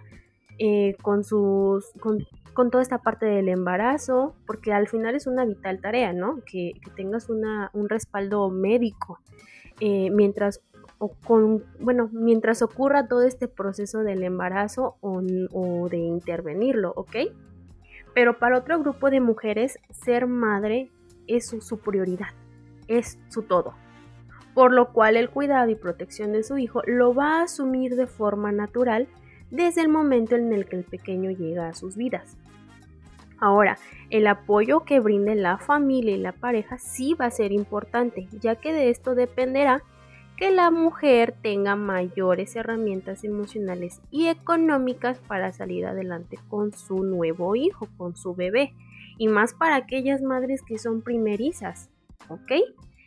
eh, 0.59 0.95
con 1.01 1.23
sus 1.23 1.91
con, 1.99 2.69
toda 2.69 2.83
esta 2.83 2.99
parte 2.99 3.25
del 3.25 3.49
embarazo, 3.49 4.35
porque 4.45 4.73
al 4.73 4.87
final 4.87 5.15
es 5.15 5.25
una 5.25 5.45
vital 5.45 5.81
tarea, 5.81 6.13
¿no? 6.13 6.41
Que, 6.45 6.73
tengas 6.95 7.29
una, 7.29 7.71
un 7.73 7.89
respaldo 7.89 8.51
médico 8.51 9.19
mientras 9.81 10.61
con, 11.09 11.63
bueno, 11.79 12.09
mientras 12.11 12.61
ocurra 12.61 13.07
todo 13.07 13.23
este 13.23 13.47
proceso 13.47 13.99
del 13.99 14.23
embarazo 14.23 14.95
o, 15.01 15.21
de 15.89 15.97
intervenirlo, 15.97 16.93
¿ok? 16.95 17.15
Pero 18.13 18.37
para 18.37 18.57
otro 18.57 18.79
grupo 18.79 19.09
de 19.09 19.19
mujeres, 19.19 19.79
ser 19.91 20.27
madre 20.27 20.91
es 21.27 21.47
su, 21.47 21.79
prioridad, 21.79 22.27
es 22.87 23.17
su 23.29 23.43
todo. 23.43 23.73
Por 24.53 24.71
lo 24.71 24.93
cual 24.93 25.17
el 25.17 25.29
cuidado 25.29 25.69
y 25.69 25.75
protección 25.75 26.31
de 26.31 26.43
su 26.43 26.57
hijo 26.57 26.81
lo 26.85 27.15
va 27.15 27.39
a 27.39 27.43
asumir 27.43 27.95
de 27.95 28.05
forma 28.05 28.51
natural 28.51 29.07
desde 29.49 29.81
el 29.81 29.89
momento 29.89 30.35
en 30.35 30.53
el 30.53 30.65
que 30.65 30.75
el 30.75 30.83
pequeño 30.83 31.31
llega 31.31 31.69
a 31.69 31.73
sus 31.73 31.95
vidas. 31.95 32.37
Ahora, 33.39 33.77
el 34.09 34.27
apoyo 34.27 34.81
que 34.81 34.99
brinde 34.99 35.35
la 35.35 35.57
familia 35.57 36.15
y 36.15 36.19
la 36.19 36.31
pareja 36.31 36.77
sí 36.77 37.13
va 37.15 37.25
a 37.25 37.31
ser 37.31 37.51
importante, 37.51 38.27
ya 38.39 38.55
que 38.55 38.71
de 38.71 38.89
esto 38.89 39.15
dependerá 39.15 39.83
que 40.37 40.51
la 40.51 40.71
mujer 40.71 41.35
tenga 41.41 41.75
mayores 41.75 42.55
herramientas 42.55 43.23
emocionales 43.23 44.01
y 44.11 44.27
económicas 44.27 45.19
para 45.19 45.51
salir 45.51 45.85
adelante 45.85 46.37
con 46.49 46.71
su 46.71 47.03
nuevo 47.03 47.55
hijo, 47.55 47.87
con 47.97 48.15
su 48.15 48.33
bebé, 48.33 48.73
y 49.17 49.27
más 49.27 49.53
para 49.53 49.75
aquellas 49.75 50.21
madres 50.21 50.61
que 50.63 50.79
son 50.79 51.01
primerizas, 51.01 51.89
¿ok? 52.29 52.51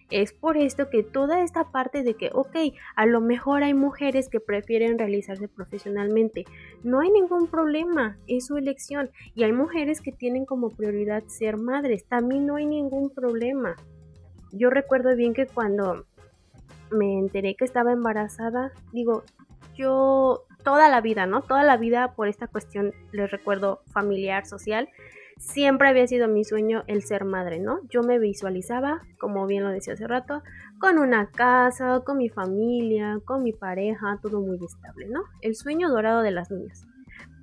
Es 0.08 0.32
por 0.32 0.56
esto 0.56 0.88
que 0.88 1.02
toda 1.02 1.42
esta 1.42 1.72
parte 1.72 2.04
de 2.04 2.14
que, 2.14 2.30
ok, 2.32 2.56
a 2.94 3.06
lo 3.06 3.20
mejor 3.20 3.64
hay 3.64 3.74
mujeres 3.74 4.28
que 4.28 4.38
prefieren 4.38 5.00
realizarse 5.00 5.48
profesionalmente, 5.48 6.44
no 6.84 7.00
hay 7.00 7.10
ningún 7.10 7.48
problema, 7.48 8.16
es 8.28 8.46
su 8.46 8.56
elección. 8.56 9.10
Y 9.34 9.42
hay 9.42 9.52
mujeres 9.52 10.00
que 10.00 10.12
tienen 10.12 10.46
como 10.46 10.70
prioridad 10.70 11.24
ser 11.26 11.56
madres, 11.56 12.04
también 12.04 12.46
no 12.46 12.54
hay 12.54 12.66
ningún 12.66 13.10
problema. 13.10 13.74
Yo 14.52 14.70
recuerdo 14.70 15.16
bien 15.16 15.34
que 15.34 15.46
cuando 15.46 16.06
me 16.90 17.18
enteré 17.18 17.56
que 17.56 17.64
estaba 17.64 17.92
embarazada, 17.92 18.72
digo, 18.92 19.24
yo 19.74 20.44
toda 20.64 20.88
la 20.88 21.00
vida, 21.00 21.26
¿no? 21.26 21.42
Toda 21.42 21.62
la 21.62 21.76
vida 21.76 22.14
por 22.14 22.28
esta 22.28 22.46
cuestión, 22.46 22.92
les 23.12 23.30
recuerdo, 23.30 23.80
familiar, 23.92 24.46
social, 24.46 24.88
siempre 25.38 25.88
había 25.88 26.06
sido 26.06 26.28
mi 26.28 26.44
sueño 26.44 26.82
el 26.86 27.02
ser 27.02 27.24
madre, 27.24 27.58
¿no? 27.60 27.80
Yo 27.88 28.02
me 28.02 28.18
visualizaba, 28.18 29.02
como 29.18 29.46
bien 29.46 29.62
lo 29.62 29.70
decía 29.70 29.94
hace 29.94 30.06
rato, 30.06 30.42
con 30.80 30.98
una 30.98 31.30
casa, 31.30 32.02
con 32.04 32.18
mi 32.18 32.28
familia, 32.28 33.20
con 33.24 33.42
mi 33.42 33.52
pareja, 33.52 34.18
todo 34.22 34.40
muy 34.40 34.58
estable, 34.64 35.06
¿no? 35.08 35.22
El 35.42 35.54
sueño 35.54 35.88
dorado 35.88 36.22
de 36.22 36.30
las 36.30 36.50
niñas. 36.50 36.86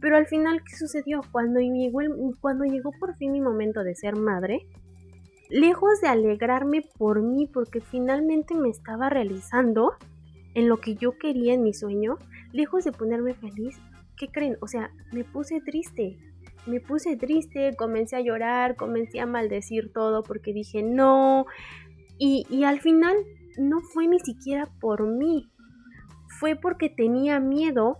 Pero 0.01 0.17
al 0.17 0.27
final, 0.27 0.61
¿qué 0.63 0.75
sucedió? 0.75 1.21
Cuando 1.31 1.59
llegó, 1.59 1.99
cuando 2.41 2.65
llegó 2.65 2.91
por 2.99 3.15
fin 3.15 3.31
mi 3.31 3.41
momento 3.41 3.83
de 3.83 3.95
ser 3.95 4.17
madre, 4.17 4.67
lejos 5.53 6.01
de 6.01 6.07
alegrarme 6.07 6.81
por 6.97 7.21
mí 7.21 7.45
porque 7.45 7.79
finalmente 7.79 8.55
me 8.55 8.69
estaba 8.69 9.07
realizando 9.09 9.93
en 10.55 10.67
lo 10.67 10.77
que 10.77 10.95
yo 10.95 11.19
quería 11.19 11.53
en 11.53 11.61
mi 11.61 11.75
sueño, 11.75 12.17
lejos 12.51 12.83
de 12.85 12.91
ponerme 12.91 13.35
feliz, 13.35 13.77
¿qué 14.17 14.29
creen? 14.29 14.57
O 14.61 14.67
sea, 14.67 14.89
me 15.11 15.23
puse 15.23 15.61
triste, 15.61 16.17
me 16.65 16.79
puse 16.79 17.17
triste, 17.17 17.75
comencé 17.77 18.15
a 18.15 18.21
llorar, 18.21 18.75
comencé 18.75 19.19
a 19.19 19.27
maldecir 19.27 19.93
todo 19.93 20.23
porque 20.23 20.53
dije 20.53 20.81
no. 20.81 21.45
Y, 22.17 22.47
y 22.49 22.63
al 22.63 22.79
final 22.79 23.15
no 23.59 23.79
fue 23.81 24.07
ni 24.07 24.19
siquiera 24.19 24.67
por 24.81 25.05
mí, 25.05 25.51
fue 26.39 26.55
porque 26.55 26.89
tenía 26.89 27.39
miedo 27.39 27.99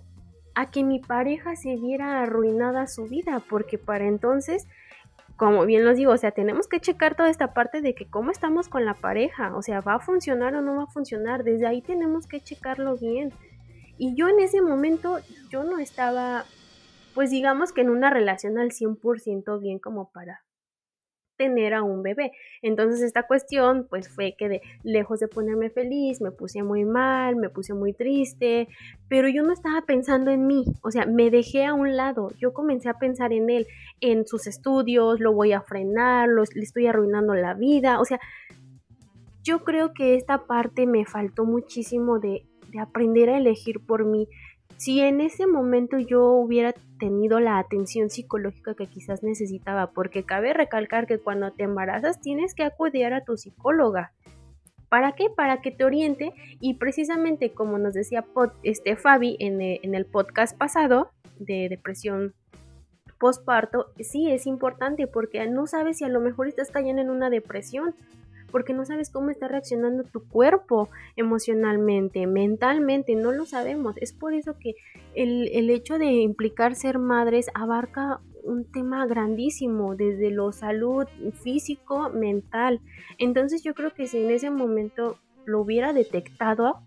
a 0.55 0.71
que 0.71 0.83
mi 0.83 0.99
pareja 0.99 1.55
se 1.55 1.75
viera 1.75 2.23
arruinada 2.23 2.87
su 2.87 3.03
vida, 3.05 3.43
porque 3.47 3.77
para 3.77 4.07
entonces, 4.07 4.65
como 5.37 5.65
bien 5.65 5.85
los 5.85 5.97
digo, 5.97 6.11
o 6.11 6.17
sea, 6.17 6.31
tenemos 6.31 6.67
que 6.67 6.79
checar 6.79 7.15
toda 7.15 7.29
esta 7.29 7.53
parte 7.53 7.81
de 7.81 7.95
que 7.95 8.05
cómo 8.05 8.31
estamos 8.31 8.69
con 8.69 8.85
la 8.85 8.93
pareja, 8.93 9.55
o 9.55 9.61
sea, 9.61 9.81
va 9.81 9.95
a 9.95 9.99
funcionar 9.99 10.55
o 10.55 10.61
no 10.61 10.75
va 10.75 10.83
a 10.83 10.87
funcionar, 10.87 11.43
desde 11.43 11.67
ahí 11.67 11.81
tenemos 11.81 12.27
que 12.27 12.39
checarlo 12.39 12.97
bien. 12.97 13.33
Y 13.97 14.15
yo 14.15 14.27
en 14.27 14.39
ese 14.39 14.61
momento, 14.61 15.19
yo 15.49 15.63
no 15.63 15.77
estaba 15.79 16.45
pues 17.13 17.29
digamos 17.29 17.71
que 17.71 17.81
en 17.81 17.89
una 17.89 18.09
relación 18.09 18.57
al 18.57 18.71
100% 18.71 19.59
bien 19.61 19.79
como 19.79 20.11
para 20.11 20.43
tener 21.43 21.73
a 21.73 21.83
un 21.83 22.03
bebé. 22.03 22.31
Entonces 22.61 23.01
esta 23.01 23.23
cuestión 23.23 23.85
pues 23.89 24.07
fue 24.07 24.33
que 24.37 24.47
de 24.47 24.61
lejos 24.83 25.19
de 25.19 25.27
ponerme 25.27 25.69
feliz, 25.69 26.21
me 26.21 26.31
puse 26.31 26.63
muy 26.63 26.85
mal, 26.85 27.35
me 27.35 27.49
puse 27.49 27.73
muy 27.73 27.91
triste, 27.91 28.69
pero 29.09 29.27
yo 29.27 29.43
no 29.43 29.51
estaba 29.51 29.81
pensando 29.81 30.31
en 30.31 30.47
mí, 30.47 30.63
o 30.81 30.89
sea, 30.89 31.05
me 31.05 31.29
dejé 31.29 31.65
a 31.65 31.73
un 31.73 31.97
lado, 31.97 32.31
yo 32.39 32.53
comencé 32.53 32.87
a 32.87 32.93
pensar 32.93 33.33
en 33.33 33.49
él, 33.49 33.67
en 33.99 34.25
sus 34.25 34.47
estudios, 34.47 35.19
lo 35.19 35.33
voy 35.33 35.51
a 35.51 35.59
frenar, 35.61 36.29
le 36.29 36.63
estoy 36.63 36.87
arruinando 36.87 37.33
la 37.33 37.53
vida, 37.53 37.99
o 37.99 38.05
sea, 38.05 38.21
yo 39.43 39.65
creo 39.65 39.93
que 39.93 40.15
esta 40.15 40.45
parte 40.45 40.85
me 40.87 41.05
faltó 41.05 41.43
muchísimo 41.43 42.19
de, 42.19 42.45
de 42.71 42.79
aprender 42.79 43.29
a 43.29 43.37
elegir 43.37 43.85
por 43.85 44.05
mí, 44.05 44.29
si 44.77 44.99
en 45.01 45.21
ese 45.21 45.47
momento 45.47 45.97
yo 45.97 46.31
hubiera 46.31 46.73
tenido 46.99 47.39
la 47.39 47.59
atención 47.59 48.09
psicológica 48.09 48.75
que 48.75 48.87
quizás 48.87 49.23
necesitaba, 49.23 49.91
porque 49.91 50.23
cabe 50.23 50.53
recalcar 50.53 51.07
que 51.07 51.19
cuando 51.19 51.51
te 51.51 51.63
embarazas 51.63 52.21
tienes 52.21 52.53
que 52.55 52.63
acudir 52.63 53.13
a 53.13 53.23
tu 53.23 53.37
psicóloga. 53.37 54.13
¿Para 54.89 55.13
qué? 55.13 55.29
Para 55.29 55.61
que 55.61 55.71
te 55.71 55.85
oriente 55.85 56.33
y 56.59 56.75
precisamente 56.75 57.51
como 57.51 57.77
nos 57.79 57.93
decía 57.93 58.25
este 58.61 58.95
Fabi 58.95 59.37
en 59.39 59.61
el, 59.61 59.79
en 59.81 59.95
el 59.95 60.05
podcast 60.05 60.55
pasado 60.55 61.11
de 61.39 61.67
depresión 61.67 62.33
postparto, 63.19 63.87
sí 63.99 64.29
es 64.29 64.45
importante 64.45 65.07
porque 65.07 65.47
no 65.47 65.65
sabes 65.65 65.97
si 65.97 66.03
a 66.03 66.09
lo 66.09 66.19
mejor 66.19 66.47
estás 66.47 66.71
cayendo 66.71 67.01
en 67.01 67.09
una 67.09 67.29
depresión 67.29 67.95
porque 68.53 68.71
no 68.71 68.85
sabes 68.85 69.09
cómo 69.09 69.31
está 69.31 69.47
reaccionando 69.47 70.03
tu 70.03 70.25
cuerpo 70.29 70.89
emocionalmente, 71.15 72.27
mentalmente, 72.27 73.15
no 73.15 73.31
lo 73.31 73.47
sabemos. 73.47 73.97
Es 73.97 74.13
por 74.13 74.35
eso 74.35 74.57
que 74.59 74.75
el, 75.15 75.49
el 75.51 75.71
hecho 75.71 75.97
de 75.97 76.05
implicar 76.05 76.75
ser 76.75 76.99
madres 76.99 77.47
abarca 77.55 78.21
un 78.43 78.65
tema 78.71 79.07
grandísimo, 79.07 79.95
desde 79.95 80.29
lo 80.29 80.51
salud 80.51 81.07
físico, 81.41 82.11
mental. 82.11 82.79
Entonces 83.17 83.63
yo 83.63 83.73
creo 83.73 83.91
que 83.91 84.05
si 84.05 84.19
en 84.19 84.29
ese 84.29 84.51
momento 84.51 85.17
lo 85.45 85.61
hubiera 85.61 85.91
detectado, 85.91 86.83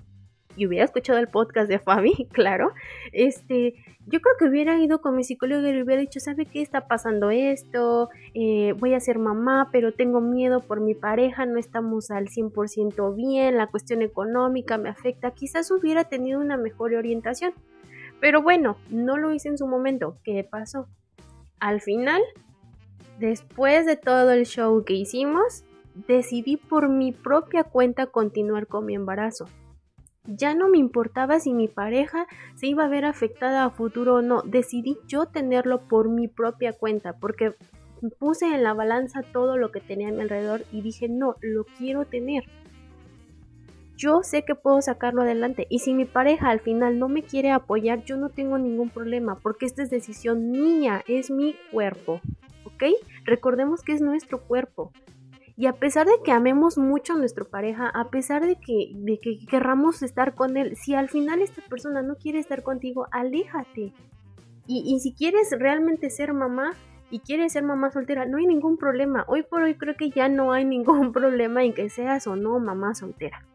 y 0.56 0.66
hubiera 0.66 0.84
escuchado 0.84 1.18
el 1.18 1.28
podcast 1.28 1.68
de 1.68 1.78
Fabi, 1.78 2.26
claro, 2.32 2.72
este, 3.12 3.74
yo 4.06 4.20
creo 4.20 4.34
que 4.38 4.46
hubiera 4.46 4.78
ido 4.78 5.00
con 5.00 5.16
mi 5.16 5.24
psicólogo 5.24 5.66
y 5.66 5.72
le 5.72 5.82
hubiera 5.82 6.00
dicho, 6.00 6.20
¿sabe 6.20 6.46
qué 6.46 6.62
está 6.62 6.86
pasando 6.86 7.30
esto? 7.30 8.08
Eh, 8.34 8.72
voy 8.78 8.94
a 8.94 9.00
ser 9.00 9.18
mamá, 9.18 9.68
pero 9.72 9.92
tengo 9.92 10.20
miedo 10.20 10.60
por 10.60 10.80
mi 10.80 10.94
pareja, 10.94 11.44
no 11.44 11.58
estamos 11.58 12.10
al 12.10 12.28
100% 12.28 13.14
bien, 13.14 13.56
la 13.56 13.66
cuestión 13.66 14.02
económica 14.02 14.78
me 14.78 14.88
afecta, 14.88 15.32
quizás 15.32 15.70
hubiera 15.70 16.04
tenido 16.04 16.40
una 16.40 16.56
mejor 16.56 16.94
orientación. 16.94 17.52
Pero 18.20 18.42
bueno, 18.42 18.76
no 18.90 19.18
lo 19.18 19.32
hice 19.34 19.48
en 19.48 19.58
su 19.58 19.66
momento. 19.66 20.16
¿Qué 20.24 20.42
pasó? 20.42 20.88
Al 21.60 21.80
final, 21.80 22.22
después 23.18 23.86
de 23.86 23.96
todo 23.96 24.30
el 24.30 24.46
show 24.46 24.84
que 24.84 24.94
hicimos, 24.94 25.64
decidí 26.06 26.56
por 26.56 26.88
mi 26.88 27.12
propia 27.12 27.64
cuenta 27.64 28.06
continuar 28.06 28.66
con 28.66 28.86
mi 28.86 28.94
embarazo. 28.94 29.46
Ya 30.26 30.54
no 30.54 30.68
me 30.68 30.78
importaba 30.78 31.38
si 31.38 31.52
mi 31.52 31.68
pareja 31.68 32.26
se 32.54 32.66
iba 32.66 32.84
a 32.84 32.88
ver 32.88 33.04
afectada 33.04 33.64
a 33.64 33.70
futuro 33.70 34.16
o 34.16 34.22
no. 34.22 34.42
Decidí 34.42 34.98
yo 35.06 35.26
tenerlo 35.26 35.86
por 35.88 36.08
mi 36.08 36.28
propia 36.28 36.72
cuenta 36.72 37.12
porque 37.14 37.54
puse 38.18 38.46
en 38.46 38.62
la 38.62 38.74
balanza 38.74 39.22
todo 39.22 39.56
lo 39.56 39.70
que 39.70 39.80
tenía 39.80 40.08
a 40.08 40.12
mi 40.12 40.22
alrededor 40.22 40.64
y 40.72 40.82
dije, 40.82 41.08
no, 41.08 41.36
lo 41.40 41.64
quiero 41.64 42.04
tener. 42.04 42.44
Yo 43.96 44.22
sé 44.22 44.44
que 44.44 44.54
puedo 44.54 44.82
sacarlo 44.82 45.22
adelante 45.22 45.66
y 45.70 45.78
si 45.78 45.94
mi 45.94 46.04
pareja 46.04 46.50
al 46.50 46.60
final 46.60 46.98
no 46.98 47.08
me 47.08 47.22
quiere 47.22 47.50
apoyar, 47.50 48.04
yo 48.04 48.16
no 48.16 48.28
tengo 48.28 48.58
ningún 48.58 48.90
problema 48.90 49.36
porque 49.36 49.64
esta 49.64 49.82
es 49.82 49.90
decisión 49.90 50.50
mía, 50.50 51.02
es 51.08 51.30
mi 51.30 51.56
cuerpo. 51.70 52.20
¿Ok? 52.64 52.84
Recordemos 53.24 53.82
que 53.82 53.92
es 53.92 54.02
nuestro 54.02 54.42
cuerpo. 54.42 54.92
Y 55.58 55.66
a 55.66 55.72
pesar 55.72 56.06
de 56.06 56.20
que 56.22 56.32
amemos 56.32 56.76
mucho 56.76 57.14
a 57.14 57.16
nuestra 57.16 57.44
pareja, 57.44 57.88
a 57.88 58.10
pesar 58.10 58.44
de 58.44 58.56
que, 58.56 58.90
de 58.94 59.18
que 59.18 59.38
querramos 59.46 60.02
estar 60.02 60.34
con 60.34 60.58
él, 60.58 60.76
si 60.76 60.94
al 60.94 61.08
final 61.08 61.40
esta 61.40 61.62
persona 61.62 62.02
no 62.02 62.16
quiere 62.16 62.38
estar 62.38 62.62
contigo, 62.62 63.06
aléjate. 63.10 63.94
Y, 64.66 64.82
y 64.86 65.00
si 65.00 65.14
quieres 65.14 65.50
realmente 65.58 66.10
ser 66.10 66.34
mamá 66.34 66.74
y 67.10 67.20
quieres 67.20 67.54
ser 67.54 67.62
mamá 67.62 67.90
soltera, 67.90 68.26
no 68.26 68.36
hay 68.36 68.46
ningún 68.46 68.76
problema. 68.76 69.24
Hoy 69.28 69.44
por 69.44 69.62
hoy 69.62 69.76
creo 69.76 69.96
que 69.96 70.10
ya 70.10 70.28
no 70.28 70.52
hay 70.52 70.64
ningún 70.66 71.12
problema 71.12 71.64
en 71.64 71.72
que 71.72 71.88
seas 71.88 72.26
o 72.26 72.36
no 72.36 72.58
mamá 72.58 72.94
soltera. 72.94 73.46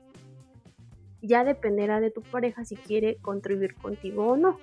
Ya 1.21 1.43
dependerá 1.43 1.99
de 1.99 2.09
tu 2.09 2.23
pareja 2.23 2.65
si 2.65 2.75
quiere 2.75 3.17
contribuir 3.17 3.75
contigo 3.75 4.25
o 4.25 4.37
no. 4.37 4.57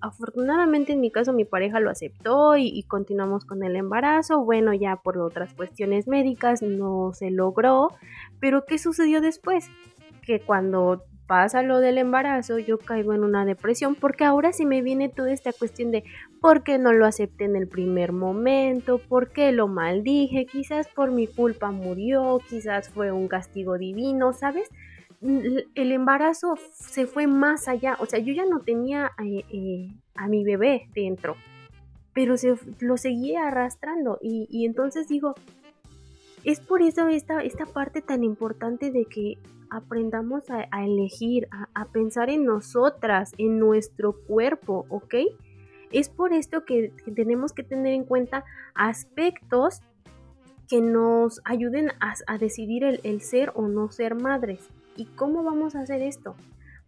Afortunadamente 0.00 0.92
en 0.92 1.00
mi 1.00 1.10
caso 1.10 1.32
mi 1.32 1.44
pareja 1.44 1.80
lo 1.80 1.90
aceptó 1.90 2.56
y, 2.56 2.82
continuamos 2.84 3.44
con 3.44 3.62
el 3.62 3.76
embarazo. 3.76 4.44
Bueno, 4.44 4.74
ya 4.74 4.96
por 4.96 5.18
otras 5.18 5.54
cuestiones 5.54 6.06
médicas 6.06 6.62
no 6.62 7.12
se 7.14 7.30
logró. 7.30 7.88
Pero 8.40 8.64
¿qué 8.66 8.78
sucedió 8.78 9.20
después? 9.20 9.70
Que 10.22 10.40
cuando 10.40 11.04
pasa 11.26 11.62
lo 11.62 11.80
del 11.80 11.98
embarazo, 11.98 12.58
yo 12.58 12.78
caigo 12.78 13.14
en 13.14 13.24
una 13.24 13.44
depresión 13.44 13.94
porque 13.94 14.24
ahora 14.24 14.52
sí 14.52 14.66
me 14.66 14.82
viene 14.82 15.08
toda 15.08 15.32
esta 15.32 15.52
cuestión 15.52 15.90
de 15.90 16.04
por 16.40 16.62
qué 16.62 16.78
no 16.78 16.92
lo 16.92 17.06
acepté 17.06 17.44
en 17.44 17.56
el 17.56 17.66
primer 17.66 18.12
momento, 18.12 18.98
por 18.98 19.30
qué 19.30 19.52
lo 19.52 19.68
maldije, 19.68 20.46
quizás 20.46 20.88
por 20.88 21.10
mi 21.10 21.26
culpa 21.26 21.70
murió, 21.70 22.40
quizás 22.48 22.90
fue 22.90 23.10
un 23.10 23.28
castigo 23.28 23.78
divino, 23.78 24.32
¿sabes? 24.32 24.68
El 25.24 25.92
embarazo 25.92 26.56
se 26.72 27.06
fue 27.06 27.26
más 27.26 27.66
allá, 27.66 27.96
o 27.98 28.06
sea, 28.06 28.18
yo 28.18 28.34
ya 28.34 28.44
no 28.44 28.60
tenía 28.60 29.12
eh, 29.22 29.44
eh, 29.50 29.88
a 30.14 30.28
mi 30.28 30.44
bebé 30.44 30.88
dentro. 30.94 31.36
pero 32.12 32.36
se 32.36 32.54
lo 32.78 32.96
seguía 32.96 33.48
arrastrando 33.48 34.18
y, 34.22 34.64
entonces 34.64 35.08
digo, 35.08 35.34
es 36.44 36.60
por 36.60 36.80
eso 36.82 37.08
esta, 37.08 37.42
esta 37.42 37.66
parte 37.66 38.02
tan 38.02 38.22
importante 38.22 38.92
de 38.92 39.06
que 39.06 39.38
aprendamos 39.68 40.44
a, 40.50 40.84
elegir, 40.84 41.48
a, 41.74 41.84
pensar 41.86 42.30
en 42.30 42.44
nosotras, 42.44 43.32
en 43.38 43.58
nuestro 43.58 44.12
cuerpo, 44.12 44.86
¿ok? 44.90 45.14
Es 45.90 46.08
por 46.08 46.32
esto 46.32 46.64
que, 46.64 46.92
tenemos 47.16 47.52
que 47.52 47.64
tener 47.64 47.94
en 47.94 48.04
cuenta 48.04 48.44
aspectos 48.74 49.80
que 50.68 50.80
nos 50.80 51.40
ayuden 51.44 51.90
a, 51.98 52.38
decidir 52.38 52.84
el, 52.84 53.20
ser 53.22 53.50
o 53.54 53.66
no 53.66 53.90
ser 53.90 54.14
madres. 54.14 54.68
¿Y 54.96 55.06
cómo 55.06 55.42
vamos 55.42 55.74
a 55.74 55.80
hacer 55.80 56.02
esto? 56.02 56.36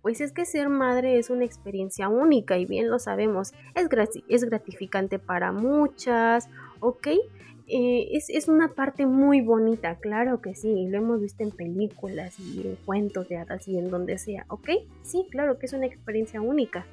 Pues 0.03 0.21
es 0.21 0.33
que 0.33 0.45
ser 0.45 0.69
madre 0.69 1.19
es 1.19 1.31
una 1.31 1.45
experiencia 1.45 2.09
única 2.09 2.59
y 2.59 2.65
bien 2.65 2.89
lo 2.89 2.99
sabemos, 3.01 3.53
es, 3.75 3.89
es 4.29 4.45
gratificante 4.45 5.19
para 5.19 5.51
muchas, 5.51 6.49
¿ok? 6.81 7.09
Eh, 7.69 8.11
es, 8.13 8.47
una 8.47 8.69
parte 8.69 9.07
muy 9.07 9.41
bonita, 9.41 9.97
claro 9.97 10.41
que 10.41 10.55
sí, 10.55 10.87
lo 10.89 10.99
hemos 10.99 11.21
visto 11.21 11.43
en 11.43 11.51
películas 11.51 12.39
y 12.39 12.61
en 12.65 12.77
cuentos 12.77 13.29
de 13.29 13.39
hadas 13.39 13.67
y 13.67 13.77
en 13.77 13.91
donde 13.91 14.19
sea, 14.19 14.47
¿ok? 14.49 14.71
Sí, 15.03 15.27
claro 15.33 15.59
que 15.59 15.67
es 15.67 15.73
una 15.73 15.87
experiencia 15.87 16.41
única. 16.41 16.87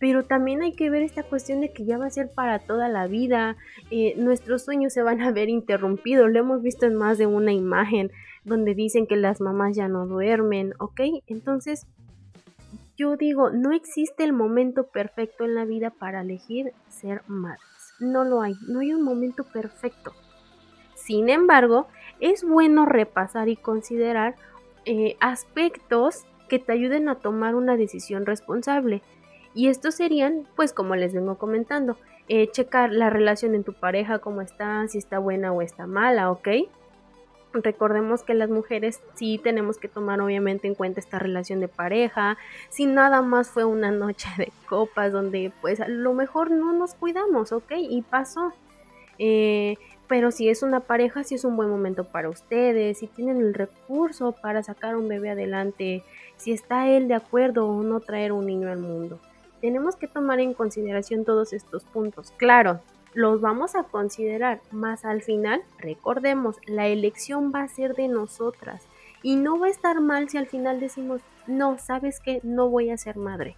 Pero 0.00 0.24
también 0.24 0.60
hay 0.60 0.72
que 0.72 0.90
ver 0.90 1.02
esta 1.02 1.22
cuestión 1.22 1.60
de 1.60 1.72
que 1.72 1.84
ya 1.84 1.98
va 1.98 2.06
a 2.06 2.10
ser 2.10 2.30
para 2.32 2.58
toda 2.58 2.88
la 2.88 3.06
vida, 3.06 3.56
eh, 3.92 4.14
nuestros 4.16 4.64
sueños 4.64 4.92
se 4.92 5.02
van 5.02 5.22
a 5.22 5.30
ver 5.30 5.48
interrumpidos, 5.48 6.30
lo 6.30 6.40
hemos 6.40 6.62
visto 6.62 6.86
en 6.86 6.96
más 6.96 7.16
de 7.16 7.26
una 7.26 7.52
imagen 7.52 8.10
donde 8.46 8.74
dicen 8.74 9.06
que 9.06 9.16
las 9.16 9.42
mamás 9.42 9.76
ya 9.76 9.88
no 9.88 10.06
duermen, 10.06 10.72
¿ok? 10.78 11.00
Entonces, 11.26 11.86
yo 12.96 13.18
digo, 13.18 13.50
no 13.50 13.72
existe 13.72 14.24
el 14.24 14.32
momento 14.32 14.86
perfecto 14.86 15.44
en 15.44 15.54
la 15.54 15.66
vida 15.66 15.90
para 15.90 16.22
elegir 16.22 16.72
ser 16.88 17.20
madre 17.26 17.60
no 18.00 18.24
lo 18.24 18.42
hay, 18.42 18.54
no 18.68 18.80
hay 18.80 18.92
un 18.92 19.02
momento 19.02 19.44
perfecto. 19.44 20.12
Sin 20.94 21.28
embargo, 21.28 21.86
es 22.20 22.44
bueno 22.44 22.86
repasar 22.86 23.48
y 23.48 23.56
considerar 23.56 24.36
eh, 24.84 25.16
aspectos 25.20 26.24
que 26.48 26.58
te 26.58 26.72
ayuden 26.72 27.08
a 27.08 27.16
tomar 27.16 27.54
una 27.54 27.76
decisión 27.76 28.26
responsable. 28.26 29.02
Y 29.54 29.68
estos 29.68 29.94
serían, 29.94 30.46
pues 30.54 30.72
como 30.72 30.96
les 30.96 31.14
vengo 31.14 31.38
comentando, 31.38 31.96
eh, 32.28 32.50
checar 32.50 32.92
la 32.92 33.10
relación 33.10 33.54
en 33.54 33.64
tu 33.64 33.72
pareja, 33.72 34.18
cómo 34.18 34.42
está, 34.42 34.86
si 34.88 34.98
está 34.98 35.18
buena 35.18 35.52
o 35.52 35.62
está 35.62 35.86
mala, 35.86 36.30
¿ok? 36.30 36.48
Recordemos 37.62 38.22
que 38.22 38.34
las 38.34 38.50
mujeres 38.50 39.00
sí 39.14 39.40
tenemos 39.42 39.78
que 39.78 39.88
tomar 39.88 40.20
obviamente 40.20 40.66
en 40.66 40.74
cuenta 40.74 41.00
esta 41.00 41.18
relación 41.18 41.60
de 41.60 41.68
pareja. 41.68 42.36
Si 42.68 42.86
nada 42.86 43.22
más 43.22 43.48
fue 43.48 43.64
una 43.64 43.90
noche 43.90 44.28
de 44.38 44.52
copas 44.68 45.12
donde 45.12 45.52
pues 45.60 45.80
a 45.80 45.88
lo 45.88 46.12
mejor 46.12 46.50
no 46.50 46.72
nos 46.72 46.94
cuidamos, 46.94 47.52
¿ok? 47.52 47.72
Y 47.78 48.02
pasó. 48.02 48.52
Eh, 49.18 49.76
pero 50.08 50.30
si 50.30 50.48
es 50.48 50.62
una 50.62 50.80
pareja, 50.80 51.24
si 51.24 51.34
es 51.34 51.44
un 51.44 51.56
buen 51.56 51.68
momento 51.68 52.04
para 52.04 52.28
ustedes, 52.28 52.98
si 52.98 53.06
tienen 53.08 53.38
el 53.38 53.54
recurso 53.54 54.32
para 54.32 54.62
sacar 54.62 54.96
un 54.96 55.08
bebé 55.08 55.30
adelante, 55.30 56.04
si 56.36 56.52
está 56.52 56.88
él 56.88 57.08
de 57.08 57.14
acuerdo 57.14 57.66
o 57.66 57.82
no 57.82 58.00
traer 58.00 58.32
un 58.32 58.46
niño 58.46 58.70
al 58.70 58.78
mundo. 58.78 59.18
Tenemos 59.60 59.96
que 59.96 60.06
tomar 60.06 60.38
en 60.38 60.54
consideración 60.54 61.24
todos 61.24 61.52
estos 61.52 61.82
puntos. 61.84 62.32
Claro, 62.36 62.80
los 63.16 63.40
vamos 63.40 63.74
a 63.74 63.84
considerar, 63.84 64.60
más 64.70 65.06
al 65.06 65.22
final, 65.22 65.62
recordemos, 65.78 66.58
la 66.66 66.86
elección 66.86 67.50
va 67.50 67.62
a 67.62 67.68
ser 67.68 67.94
de 67.94 68.08
nosotras 68.08 68.86
y 69.22 69.36
no 69.36 69.58
va 69.58 69.68
a 69.68 69.70
estar 69.70 70.02
mal 70.02 70.28
si 70.28 70.36
al 70.36 70.46
final 70.46 70.80
decimos, 70.80 71.22
no, 71.46 71.78
sabes 71.78 72.20
que 72.20 72.40
no 72.42 72.68
voy 72.68 72.90
a 72.90 72.98
ser 72.98 73.16
madre. 73.16 73.56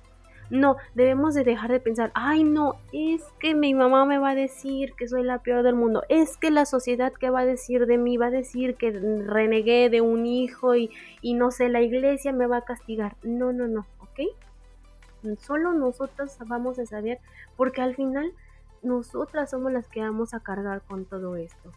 No, 0.48 0.76
debemos 0.94 1.34
de 1.34 1.42
dejar 1.42 1.72
de 1.72 1.80
pensar, 1.80 2.12
ay 2.14 2.44
no, 2.44 2.76
es 2.92 3.24
que 3.40 3.56
mi 3.56 3.74
mamá 3.74 4.04
me 4.04 4.18
va 4.18 4.30
a 4.30 4.34
decir 4.36 4.92
que 4.92 5.08
soy 5.08 5.24
la 5.24 5.42
peor 5.42 5.64
del 5.64 5.74
mundo, 5.74 6.04
es 6.08 6.36
que 6.36 6.52
la 6.52 6.64
sociedad 6.64 7.12
que 7.12 7.28
va 7.28 7.40
a 7.40 7.44
decir 7.44 7.86
de 7.86 7.98
mí 7.98 8.16
va 8.16 8.26
a 8.26 8.30
decir 8.30 8.76
que 8.76 8.92
renegué 8.92 9.90
de 9.90 10.02
un 10.02 10.24
hijo 10.24 10.76
y, 10.76 10.92
y 11.20 11.34
no 11.34 11.50
sé, 11.50 11.68
la 11.68 11.82
iglesia 11.82 12.32
me 12.32 12.46
va 12.46 12.58
a 12.58 12.64
castigar. 12.64 13.16
No, 13.24 13.52
no, 13.52 13.66
no, 13.66 13.86
¿ok? 13.98 15.36
Solo 15.40 15.72
nosotros 15.72 16.38
vamos 16.46 16.78
a 16.78 16.86
saber, 16.86 17.18
porque 17.56 17.82
al 17.82 17.96
final 17.96 18.32
nosotras 18.82 19.50
somos 19.50 19.72
las 19.72 19.86
que 19.88 20.00
vamos 20.00 20.34
a 20.34 20.40
cargar 20.40 20.82
con 20.82 21.04
todo 21.04 21.36
esto. 21.36 21.72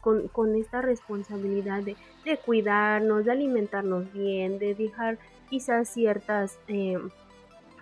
Con, 0.00 0.54
esta 0.56 0.82
responsabilidad 0.82 1.82
de, 1.82 1.96
cuidarnos, 2.44 3.24
de 3.24 3.32
alimentarnos 3.32 4.12
bien, 4.12 4.58
de 4.58 4.74
dejar 4.74 5.16
quizás 5.48 5.88
ciertas 5.88 6.58
eh, 6.68 6.98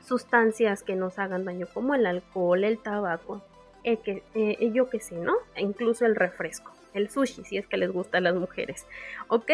sustancias 0.07 0.85
que 0.85 0.95
nos 0.95 1.19
hagan 1.19 1.45
daño, 1.45 1.67
como 1.75 1.97
el 1.97 2.07
alcohol, 2.07 2.63
el 2.63 2.79
tabaco, 2.79 3.43
el 3.83 3.99
que, 3.99 4.23
eh, 4.35 4.71
yo 4.73 4.89
qué 4.89 5.01
sé, 5.01 5.17
¿no? 5.17 5.35
E 5.57 5.63
incluso 5.63 6.07
el 6.07 6.15
refresco, 6.15 6.71
el 6.95 7.11
sushi, 7.11 7.43
si 7.43 7.57
es 7.57 7.67
que 7.67 7.77
les 7.77 7.91
gusta 7.91 8.19
a 8.19 8.21
las 8.21 8.37
mujeres, 8.37 8.87
¿ok? 9.27 9.51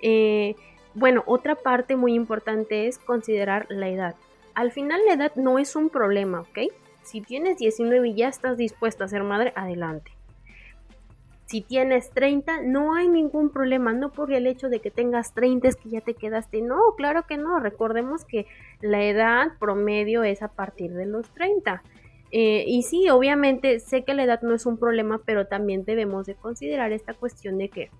Eh, 0.00 0.56
bueno, 0.94 1.22
otra 1.26 1.54
parte 1.56 1.96
muy 1.96 2.14
importante 2.14 2.86
es 2.86 2.98
considerar 2.98 3.66
la 3.68 3.88
edad. 3.88 4.14
Al 4.54 4.72
final 4.72 5.02
la 5.06 5.12
edad 5.12 5.32
no 5.34 5.58
es 5.58 5.76
un 5.76 5.90
problema, 5.90 6.40
¿ok? 6.40 6.72
Si 7.06 7.20
tienes 7.20 7.58
19 7.58 8.08
y 8.08 8.14
ya 8.14 8.28
estás 8.28 8.56
dispuesta 8.56 9.04
a 9.04 9.08
ser 9.08 9.22
madre, 9.22 9.52
adelante. 9.54 10.10
Si 11.46 11.60
tienes 11.60 12.10
30, 12.10 12.62
no 12.62 12.94
hay 12.94 13.08
ningún 13.08 13.50
problema, 13.50 13.92
no 13.92 14.10
por 14.10 14.32
el 14.32 14.48
hecho 14.48 14.68
de 14.68 14.80
que 14.80 14.90
tengas 14.90 15.32
30 15.32 15.68
es 15.68 15.76
que 15.76 15.88
ya 15.88 16.00
te 16.00 16.14
quedaste. 16.14 16.60
No, 16.60 16.80
claro 16.96 17.24
que 17.28 17.36
no. 17.36 17.60
Recordemos 17.60 18.24
que 18.24 18.46
la 18.80 19.04
edad 19.04 19.52
promedio 19.60 20.24
es 20.24 20.42
a 20.42 20.48
partir 20.48 20.92
de 20.92 21.06
los 21.06 21.28
30. 21.30 21.84
Eh, 22.32 22.64
y 22.66 22.82
sí, 22.82 23.08
obviamente 23.08 23.78
sé 23.78 24.02
que 24.02 24.14
la 24.14 24.24
edad 24.24 24.42
no 24.42 24.56
es 24.56 24.66
un 24.66 24.76
problema, 24.76 25.20
pero 25.24 25.46
también 25.46 25.84
debemos 25.84 26.26
de 26.26 26.34
considerar 26.34 26.90
esta 26.90 27.14
cuestión 27.14 27.58
de 27.58 27.68
que, 27.68 27.90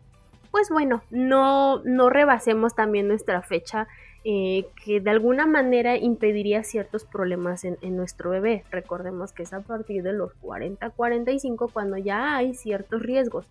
pues 0.50 0.68
bueno, 0.68 1.02
no, 1.10 1.80
no 1.84 2.10
rebasemos 2.10 2.74
también 2.74 3.06
nuestra 3.06 3.42
fecha 3.42 3.86
eh, 4.28 4.66
que 4.84 4.98
de 4.98 5.10
alguna 5.10 5.46
manera 5.46 5.96
impediría 5.96 6.64
ciertos 6.64 7.04
problemas 7.04 7.62
en, 7.62 7.78
nuestro 7.96 8.30
bebé. 8.30 8.64
Recordemos 8.72 9.32
que 9.32 9.44
es 9.44 9.52
a 9.52 9.60
partir 9.60 10.02
de 10.02 10.12
los 10.12 10.32
40-45 10.42 11.70
cuando 11.72 11.96
ya 11.96 12.36
hay 12.36 12.54
ciertos 12.54 13.00
riesgos. 13.00 13.46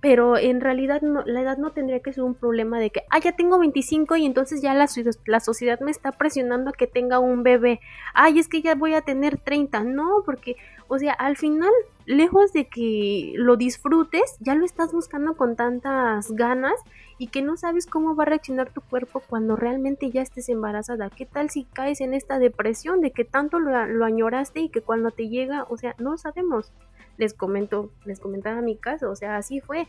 Pero 0.00 0.36
en 0.36 0.60
realidad 0.60 1.02
la 1.02 1.40
edad 1.40 1.58
no 1.58 1.70
tendría 1.70 2.00
que 2.00 2.12
ser 2.12 2.22
un 2.22 2.34
problema 2.34 2.78
de 2.78 2.90
que, 2.90 3.02
ah, 3.10 3.18
ya 3.18 3.32
tengo 3.32 3.58
25 3.58 4.16
y 4.16 4.26
entonces 4.26 4.62
ya 4.62 4.72
la, 4.74 4.86
la 5.26 5.40
sociedad 5.40 5.80
me 5.80 5.90
está 5.90 6.12
presionando 6.12 6.70
a 6.70 6.72
que 6.72 6.86
tenga 6.86 7.18
un 7.18 7.42
bebé. 7.42 7.80
Ay, 8.14 8.38
es 8.38 8.48
que 8.48 8.62
ya 8.62 8.76
voy 8.76 8.94
a 8.94 9.02
tener 9.02 9.38
30. 9.38 9.82
No, 9.82 10.22
porque, 10.24 10.56
o 10.86 10.98
sea, 10.98 11.12
al 11.14 11.36
final, 11.36 11.72
lejos 12.06 12.52
de 12.52 12.68
que 12.68 13.32
lo 13.36 13.56
disfrutes, 13.56 14.36
ya 14.40 14.54
lo 14.54 14.64
estás 14.64 14.92
buscando 14.92 15.36
con 15.36 15.56
tantas 15.56 16.30
ganas 16.30 16.74
y 17.18 17.26
que 17.26 17.42
no 17.42 17.56
sabes 17.56 17.86
cómo 17.86 18.14
va 18.14 18.22
a 18.22 18.26
reaccionar 18.26 18.70
tu 18.70 18.80
cuerpo 18.80 19.20
cuando 19.28 19.56
realmente 19.56 20.10
ya 20.10 20.22
estés 20.22 20.48
embarazada. 20.48 21.10
¿Qué 21.10 21.26
tal 21.26 21.50
si 21.50 21.64
caes 21.64 22.00
en 22.00 22.14
esta 22.14 22.38
depresión 22.38 23.00
de 23.00 23.10
que 23.10 23.24
tanto 23.24 23.58
lo, 23.58 24.04
añoraste 24.04 24.60
y 24.60 24.68
que 24.68 24.80
cuando 24.80 25.10
te 25.10 25.28
llega, 25.28 25.66
o 25.68 25.76
sea, 25.76 25.94
no 25.98 26.16
sabemos. 26.16 26.72
Les 27.18 27.34
comento, 27.34 27.90
les 28.06 28.20
comentaba 28.20 28.62
mi 28.62 28.76
caso, 28.76 29.10
o 29.10 29.16
sea, 29.16 29.36
así 29.36 29.60
fue. 29.60 29.86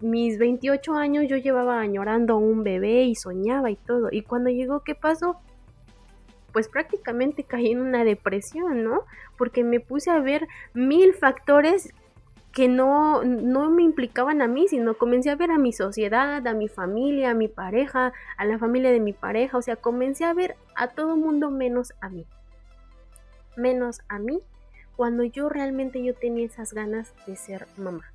Mis 0.00 0.38
28 0.38 0.94
años 0.94 1.24
yo 1.28 1.38
llevaba 1.38 1.80
añorando 1.80 2.36
un 2.36 2.62
bebé 2.62 3.04
y 3.04 3.14
soñaba 3.14 3.70
y 3.70 3.76
todo. 3.76 4.08
Y 4.10 4.22
cuando 4.22 4.50
llegó, 4.50 4.80
¿qué 4.80 4.94
pasó? 4.94 5.38
pues 6.54 6.68
prácticamente 6.68 7.42
caí 7.42 7.72
en 7.72 7.80
una 7.80 8.04
depresión, 8.04 8.84
¿no? 8.84 9.02
Porque 9.36 9.64
me 9.64 9.80
puse 9.80 10.12
a 10.12 10.20
ver 10.20 10.46
mil 10.72 11.12
factores 11.12 11.92
que 12.52 12.68
no, 12.68 13.24
no 13.24 13.72
me 13.72 13.82
implicaban 13.82 14.40
a 14.40 14.46
mí, 14.46 14.68
sino 14.68 14.96
comencé 14.96 15.30
a 15.30 15.34
ver 15.34 15.50
a 15.50 15.58
mi 15.58 15.72
sociedad, 15.72 16.46
a 16.46 16.54
mi 16.54 16.68
familia, 16.68 17.32
a 17.32 17.34
mi 17.34 17.48
pareja, 17.48 18.12
a 18.36 18.44
la 18.44 18.56
familia 18.60 18.92
de 18.92 19.00
mi 19.00 19.12
pareja, 19.12 19.58
o 19.58 19.62
sea, 19.62 19.74
comencé 19.74 20.24
a 20.24 20.32
ver 20.32 20.54
a 20.76 20.86
todo 20.86 21.16
mundo 21.16 21.50
menos 21.50 21.92
a 22.00 22.08
mí. 22.08 22.24
Menos 23.56 24.02
a 24.08 24.20
mí 24.20 24.40
cuando 24.96 25.24
yo 25.24 25.48
realmente 25.48 26.02
yo 26.02 26.14
tenía 26.14 26.46
esas 26.46 26.72
ganas 26.72 27.14
de 27.26 27.36
ser 27.36 27.66
mamá. 27.76 28.12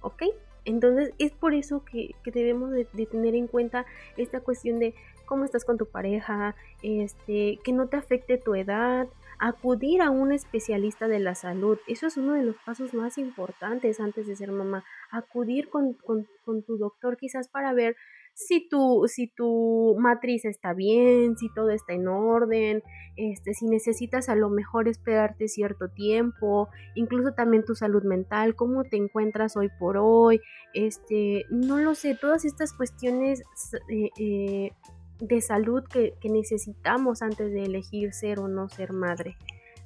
¿Ok? 0.00 0.22
Entonces 0.64 1.12
es 1.18 1.32
por 1.32 1.54
eso 1.54 1.84
que, 1.84 2.14
debemos 2.24 2.70
de, 2.70 2.84
tener 3.06 3.34
en 3.34 3.46
cuenta 3.46 3.84
esta 4.16 4.40
cuestión 4.40 4.78
de 4.78 4.94
cómo 5.26 5.44
estás 5.44 5.64
con 5.64 5.78
tu 5.78 5.86
pareja, 5.86 6.54
este, 6.82 7.58
que 7.62 7.72
no 7.72 7.88
te 7.88 7.96
afecte 7.96 8.38
tu 8.38 8.54
edad, 8.54 9.08
acudir 9.38 10.00
a 10.00 10.10
un 10.10 10.32
especialista 10.32 11.08
de 11.08 11.18
la 11.18 11.34
salud. 11.34 11.78
Eso 11.86 12.06
es 12.06 12.16
uno 12.16 12.34
de 12.34 12.42
los 12.42 12.56
pasos 12.64 12.94
más 12.94 13.18
importantes 13.18 14.00
antes 14.00 14.26
de 14.26 14.36
ser 14.36 14.52
mamá. 14.52 14.84
Acudir 15.10 15.68
con, 15.68 15.96
tu 15.96 16.78
doctor 16.78 17.16
quizás 17.16 17.48
para 17.48 17.72
ver 17.72 17.96
si 18.34 18.68
tu, 18.68 19.04
si 19.06 19.28
tu 19.28 19.96
matriz 19.98 20.44
está 20.44 20.74
bien, 20.74 21.38
si 21.38 21.48
todo 21.54 21.70
está 21.70 21.92
en 21.92 22.08
orden, 22.08 22.82
este, 23.16 23.54
si 23.54 23.66
necesitas 23.66 24.28
a 24.28 24.34
lo 24.34 24.50
mejor 24.50 24.88
esperarte 24.88 25.46
cierto 25.46 25.88
tiempo, 25.88 26.68
incluso 26.96 27.32
también 27.32 27.64
tu 27.64 27.76
salud 27.76 28.02
mental, 28.02 28.56
cómo 28.56 28.82
te 28.82 28.96
encuentras 28.96 29.56
hoy 29.56 29.70
por 29.78 29.96
hoy, 29.98 30.40
este, 30.74 31.44
no 31.48 31.78
lo 31.78 31.94
sé, 31.94 32.16
todas 32.20 32.44
estas 32.44 32.72
cuestiones 32.72 33.42
eh, 33.88 34.10
eh, 34.18 34.72
de 35.20 35.40
salud 35.40 35.84
que, 35.84 36.14
necesitamos 36.24 37.22
antes 37.22 37.52
de 37.52 37.62
elegir 37.62 38.12
ser 38.12 38.40
o 38.40 38.48
no 38.48 38.68
ser 38.68 38.92
madre. 38.92 39.36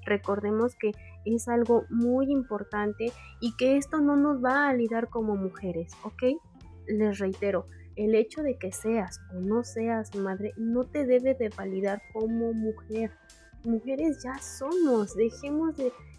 recordemos 0.06 0.74
que 0.74 0.92
es 1.26 1.48
algo 1.48 1.84
muy 1.90 2.32
importante 2.32 3.12
y 3.40 3.54
que 3.56 3.76
esto 3.76 4.00
no 4.00 4.16
nos 4.16 4.42
va 4.42 4.62
a 4.62 4.72
validar 4.72 5.10
como 5.10 5.36
mujeres, 5.36 5.92
¿ok? 6.02 6.22
Les 6.86 7.18
reitero, 7.18 7.66
el 7.98 8.14
hecho 8.14 8.42
de 8.42 8.56
que 8.56 8.70
seas 8.70 9.20
o 9.34 9.40
no 9.40 9.64
seas 9.64 10.14
madre 10.14 10.54
no 10.56 10.84
te 10.84 11.04
debe 11.04 11.34
de 11.34 11.48
validar 11.50 12.00
como 12.12 12.52
mujer. 12.52 13.10
Mujeres 13.64 14.22
ya 14.22 14.38
somos, 14.38 15.16
dejemos 15.16 15.74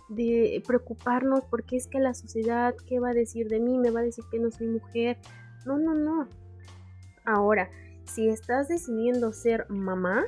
de, 0.09 0.61
preocuparnos 0.67 1.41
porque 1.49 1.77
es 1.77 1.87
que 1.87 1.99
la 1.99 2.13
sociedad, 2.13 2.75
¿qué 2.85 2.99
va 2.99 3.11
a 3.11 3.13
decir 3.13 3.47
de 3.47 3.61
mí? 3.61 3.77
Me 3.77 3.91
va 3.91 4.01
a 4.01 4.03
decir 4.03 4.25
que 4.29 4.39
no 4.39 4.51
soy 4.51 4.67
mujer. 4.67 5.17
No, 5.65 5.77
no, 5.77 5.95
no. 5.95 6.27
Ahora, 7.25 7.69
si 8.03 8.27
estás 8.27 8.67
decidiendo 8.67 9.31
ser 9.31 9.65
mamá, 9.69 10.25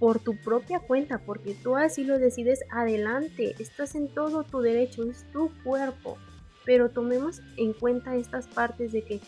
por 0.00 0.18
tu 0.18 0.36
propia 0.36 0.80
cuenta, 0.80 1.18
porque 1.18 1.54
tú 1.54 1.76
así 1.76 2.04
lo 2.04 2.18
decides, 2.18 2.60
adelante, 2.70 3.54
estás 3.58 3.94
en 3.94 4.08
todo 4.08 4.44
tu 4.44 4.60
derecho, 4.60 5.04
es 5.04 5.24
tu 5.32 5.50
cuerpo. 5.62 6.18
Pero 6.64 6.90
tomemos 6.90 7.40
en 7.56 7.72
cuenta 7.72 8.16
estas 8.16 8.46
partes 8.46 8.92
de 8.92 9.02
que 9.02 9.20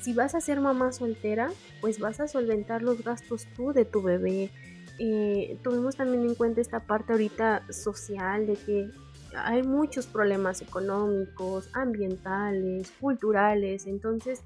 si 0.00 0.14
vas 0.14 0.34
a 0.34 0.40
ser 0.40 0.60
mamá 0.60 0.92
soltera, 0.92 1.50
pues 1.80 1.98
vas 1.98 2.20
a 2.20 2.28
solventar 2.28 2.82
los 2.82 3.04
gastos 3.04 3.46
tú 3.56 3.72
de 3.72 3.84
tu 3.84 4.02
bebé. 4.02 4.50
Eh, 4.98 5.58
tomemos 5.62 5.96
también 5.96 6.24
en 6.24 6.34
cuenta 6.34 6.60
esta 6.60 6.80
parte 6.80 7.12
ahorita 7.12 7.64
social 7.70 8.46
de 8.46 8.54
que 8.54 8.90
hay 9.36 9.62
muchos 9.62 10.06
problemas 10.06 10.60
económicos, 10.60 11.68
ambientales, 11.72 12.92
culturales, 13.00 13.86
entonces 13.86 14.42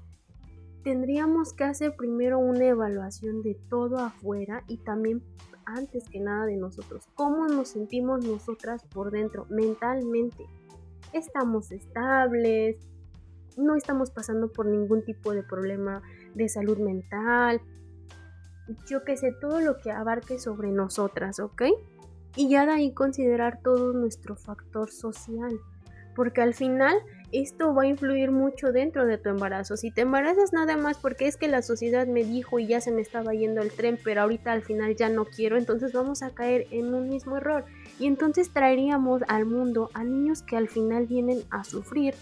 tendríamos 0.83 1.53
que 1.53 1.63
hacer 1.63 1.95
primero 1.95 2.37
una 2.37 2.65
evaluación 2.65 3.41
de 3.41 3.55
todo 3.69 3.97
afuera 3.97 4.63
y 4.67 4.77
también 4.77 5.23
antes 5.65 6.07
que 6.09 6.19
nada 6.19 6.45
de 6.45 6.57
nosotros. 6.57 7.07
¿Cómo 7.15 7.47
nos 7.47 7.69
sentimos 7.69 8.23
nosotras 8.23 8.85
por 8.93 9.09
dentro, 9.09 9.47
mentalmente? 9.49 10.45
¿Estamos 11.11 11.71
estables? 11.71 12.77
¿No 13.57 13.75
estamos 13.75 14.11
pasando 14.11 14.51
por 14.51 14.65
ningún 14.65 15.03
tipo 15.03 15.33
de 15.33 15.43
problema 15.43 16.01
de 16.33 16.49
salud 16.49 16.77
mental? 16.77 17.61
Yo 18.87 19.03
qué 19.03 19.15
sé, 19.15 19.31
todo 19.39 19.59
lo 19.61 19.77
que 19.77 19.91
abarque 19.91 20.39
sobre 20.39 20.71
nosotras, 20.71 21.39
¿ok? 21.39 21.63
Y 22.35 22.49
ya 22.49 22.65
de 22.65 22.73
ahí 22.73 22.93
considerar 22.93 23.61
todo 23.61 23.93
nuestro 23.93 24.35
factor 24.35 24.91
social. 24.91 25.59
Porque 26.15 26.41
al 26.41 26.53
final 26.53 26.97
esto 27.31 27.73
va 27.73 27.83
a 27.83 27.87
influir 27.87 28.31
mucho 28.31 28.71
dentro 28.71 29.05
de 29.05 29.17
tu 29.17 29.29
embarazo. 29.29 29.77
Si 29.77 29.91
te 29.91 30.01
embarazas 30.01 30.53
nada 30.53 30.77
más 30.77 30.97
porque 30.97 31.27
es 31.27 31.37
que 31.37 31.47
la 31.47 31.61
sociedad 31.61 32.07
me 32.07 32.23
dijo 32.23 32.59
y 32.59 32.67
ya 32.67 32.81
se 32.81 32.91
me 32.91 33.01
estaba 33.01 33.33
yendo 33.33 33.61
el 33.61 33.71
tren, 33.71 33.99
pero 34.03 34.21
ahorita 34.21 34.51
al 34.51 34.61
final 34.61 34.95
ya 34.95 35.09
no 35.09 35.25
quiero, 35.25 35.57
entonces 35.57 35.91
vamos 35.93 36.23
a 36.23 36.31
caer 36.31 36.67
en 36.71 36.93
un 36.93 37.09
mismo 37.09 37.37
error. 37.37 37.65
Y 37.99 38.07
entonces 38.07 38.51
traeríamos 38.51 39.21
al 39.27 39.45
mundo 39.45 39.89
a 39.93 40.03
niños 40.03 40.43
que 40.43 40.57
al 40.57 40.69
final 40.69 41.07
vienen 41.07 41.41
a 41.49 41.63
sufrir 41.63 42.15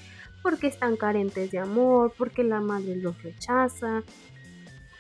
porque 0.44 0.68
están 0.68 0.98
carentes 0.98 1.50
de 1.50 1.58
amor, 1.58 2.14
porque 2.18 2.44
la 2.44 2.60
madre 2.60 2.98
los 2.98 3.24
rechaza, 3.24 4.04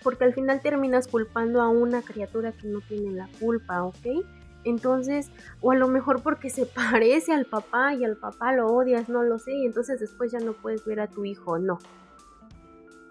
porque 0.01 0.23
al 0.23 0.33
final 0.33 0.61
terminas 0.61 1.07
culpando 1.07 1.61
a 1.61 1.69
una 1.69 2.01
criatura 2.01 2.53
que 2.53 2.67
no 2.67 2.81
tiene 2.81 3.11
la 3.11 3.27
culpa, 3.39 3.83
¿ok? 3.83 4.25
Entonces, 4.63 5.29
o 5.61 5.71
a 5.71 5.75
lo 5.75 5.87
mejor 5.89 6.23
porque 6.23 6.49
se 6.49 6.65
parece 6.91 7.33
al 7.33 7.45
papá 7.45 7.93
y 7.93 8.05
al 8.05 8.17
papá 8.17 8.53
lo 8.53 8.67
odias, 8.67 9.09
no 9.09 9.21
lo 9.23 9.37
sé, 9.37 9.51
y 9.51 9.65
entonces 9.65 9.99
después 9.99 10.31
ya 10.31 10.39
no 10.39 10.53
puedes 10.53 10.85
ver 10.85 11.01
a 11.01 11.07
tu 11.07 11.25
hijo, 11.25 11.59
no. 11.59 11.77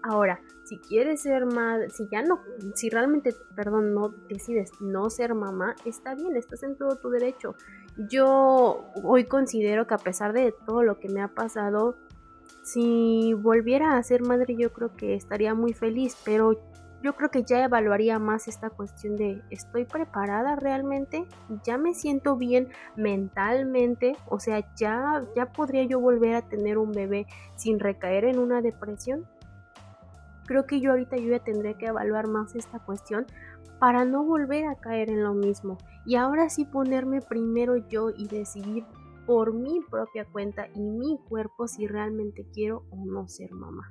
Ahora, 0.05 0.41
si 0.65 0.79
quieres 0.79 1.21
ser 1.21 1.45
madre, 1.45 1.89
si 1.89 2.09
ya 2.09 2.21
no, 2.21 2.41
si 2.75 2.89
realmente, 2.89 3.33
perdón, 3.55 3.93
no 3.93 4.09
decides 4.27 4.71
no 4.81 5.09
ser 5.09 5.33
mamá, 5.33 5.75
está 5.85 6.13
bien, 6.13 6.35
estás 6.35 6.63
en 6.63 6.75
todo 6.75 6.97
tu 6.97 7.09
derecho. 7.09 7.55
Yo 8.09 8.85
hoy 9.03 9.25
considero 9.25 9.87
que 9.87 9.93
a 9.93 9.99
pesar 9.99 10.33
de 10.33 10.53
todo 10.65 10.83
lo 10.83 10.99
que 10.99 11.07
me 11.07 11.21
ha 11.21 11.29
pasado, 11.29 11.95
si 12.63 13.33
volviera 13.33 13.97
a 13.97 14.03
ser 14.03 14.21
madre 14.21 14.55
yo 14.57 14.71
creo 14.71 14.95
que 14.95 15.15
estaría 15.15 15.53
muy 15.53 15.73
feliz, 15.73 16.17
pero 16.23 16.59
yo 17.03 17.15
creo 17.15 17.29
que 17.29 17.43
ya 17.43 17.65
evaluaría 17.65 18.17
más 18.17 18.47
esta 18.47 18.69
cuestión 18.69 19.17
de 19.17 19.41
estoy 19.49 19.83
preparada 19.83 20.55
realmente, 20.55 21.25
ya 21.65 21.77
me 21.77 21.93
siento 21.93 22.37
bien 22.37 22.69
mentalmente, 22.95 24.15
o 24.27 24.39
sea, 24.39 24.65
ya 24.75 25.21
ya 25.35 25.51
podría 25.51 25.83
yo 25.83 25.99
volver 25.99 26.35
a 26.35 26.47
tener 26.47 26.77
un 26.77 26.93
bebé 26.93 27.27
sin 27.57 27.79
recaer 27.79 28.23
en 28.23 28.39
una 28.39 28.61
depresión. 28.61 29.27
Creo 30.45 30.65
que 30.65 30.79
yo 30.79 30.91
ahorita 30.91 31.17
yo 31.17 31.29
ya 31.29 31.39
tendré 31.39 31.75
que 31.75 31.87
evaluar 31.87 32.27
más 32.27 32.55
esta 32.55 32.79
cuestión 32.79 33.25
para 33.79 34.05
no 34.05 34.23
volver 34.23 34.65
a 34.67 34.75
caer 34.75 35.09
en 35.09 35.23
lo 35.23 35.33
mismo. 35.33 35.77
Y 36.05 36.15
ahora 36.15 36.49
sí 36.49 36.63
ponerme 36.63 37.21
primero 37.21 37.75
yo 37.75 38.11
y 38.15 38.27
decidir 38.27 38.85
por 39.25 39.53
mi 39.53 39.81
propia 39.81 40.25
cuenta 40.25 40.67
y 40.75 40.81
mi 40.81 41.19
cuerpo 41.29 41.67
si 41.67 41.87
realmente 41.87 42.45
quiero 42.53 42.85
o 42.91 43.05
no 43.05 43.27
ser 43.27 43.51
mamá. 43.51 43.89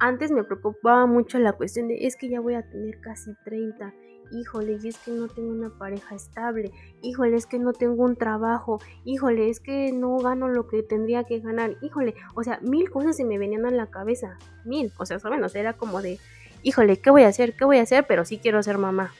Antes 0.00 0.30
me 0.32 0.44
preocupaba 0.44 1.06
mucho 1.06 1.38
la 1.38 1.52
cuestión 1.52 1.88
de 1.88 2.06
es 2.06 2.16
que 2.16 2.28
ya 2.28 2.40
voy 2.40 2.54
a 2.54 2.68
tener 2.68 3.00
casi 3.00 3.34
30. 3.44 3.94
Híjole, 4.32 4.78
y 4.82 4.88
es 4.88 4.98
que 4.98 5.12
no 5.12 5.28
tengo 5.28 5.50
una 5.50 5.70
pareja 5.78 6.14
estable. 6.14 6.72
Híjole, 7.02 7.36
es 7.36 7.46
que 7.46 7.58
no 7.58 7.72
tengo 7.72 8.02
un 8.02 8.16
trabajo. 8.16 8.80
Híjole, 9.04 9.50
es 9.50 9.60
que 9.60 9.92
no 9.92 10.16
gano 10.18 10.48
lo 10.48 10.66
que 10.66 10.82
tendría 10.82 11.24
que 11.24 11.40
ganar. 11.40 11.76
Híjole, 11.82 12.14
o 12.34 12.42
sea, 12.42 12.58
mil 12.62 12.90
cosas 12.90 13.16
se 13.16 13.24
me 13.24 13.38
venían 13.38 13.66
a 13.66 13.70
la 13.70 13.90
cabeza. 13.90 14.38
Mil. 14.64 14.92
O 14.98 15.06
sea, 15.06 15.18
o 15.18 15.48
sea, 15.48 15.60
era 15.60 15.74
como 15.74 16.02
de, 16.02 16.18
híjole, 16.62 16.98
¿qué 16.98 17.10
voy 17.10 17.22
a 17.22 17.28
hacer? 17.28 17.54
¿Qué 17.54 17.64
voy 17.64 17.78
a 17.78 17.82
hacer? 17.82 18.06
Pero 18.08 18.24
sí 18.24 18.38
quiero 18.38 18.62
ser 18.62 18.78
mamá. 18.78 19.12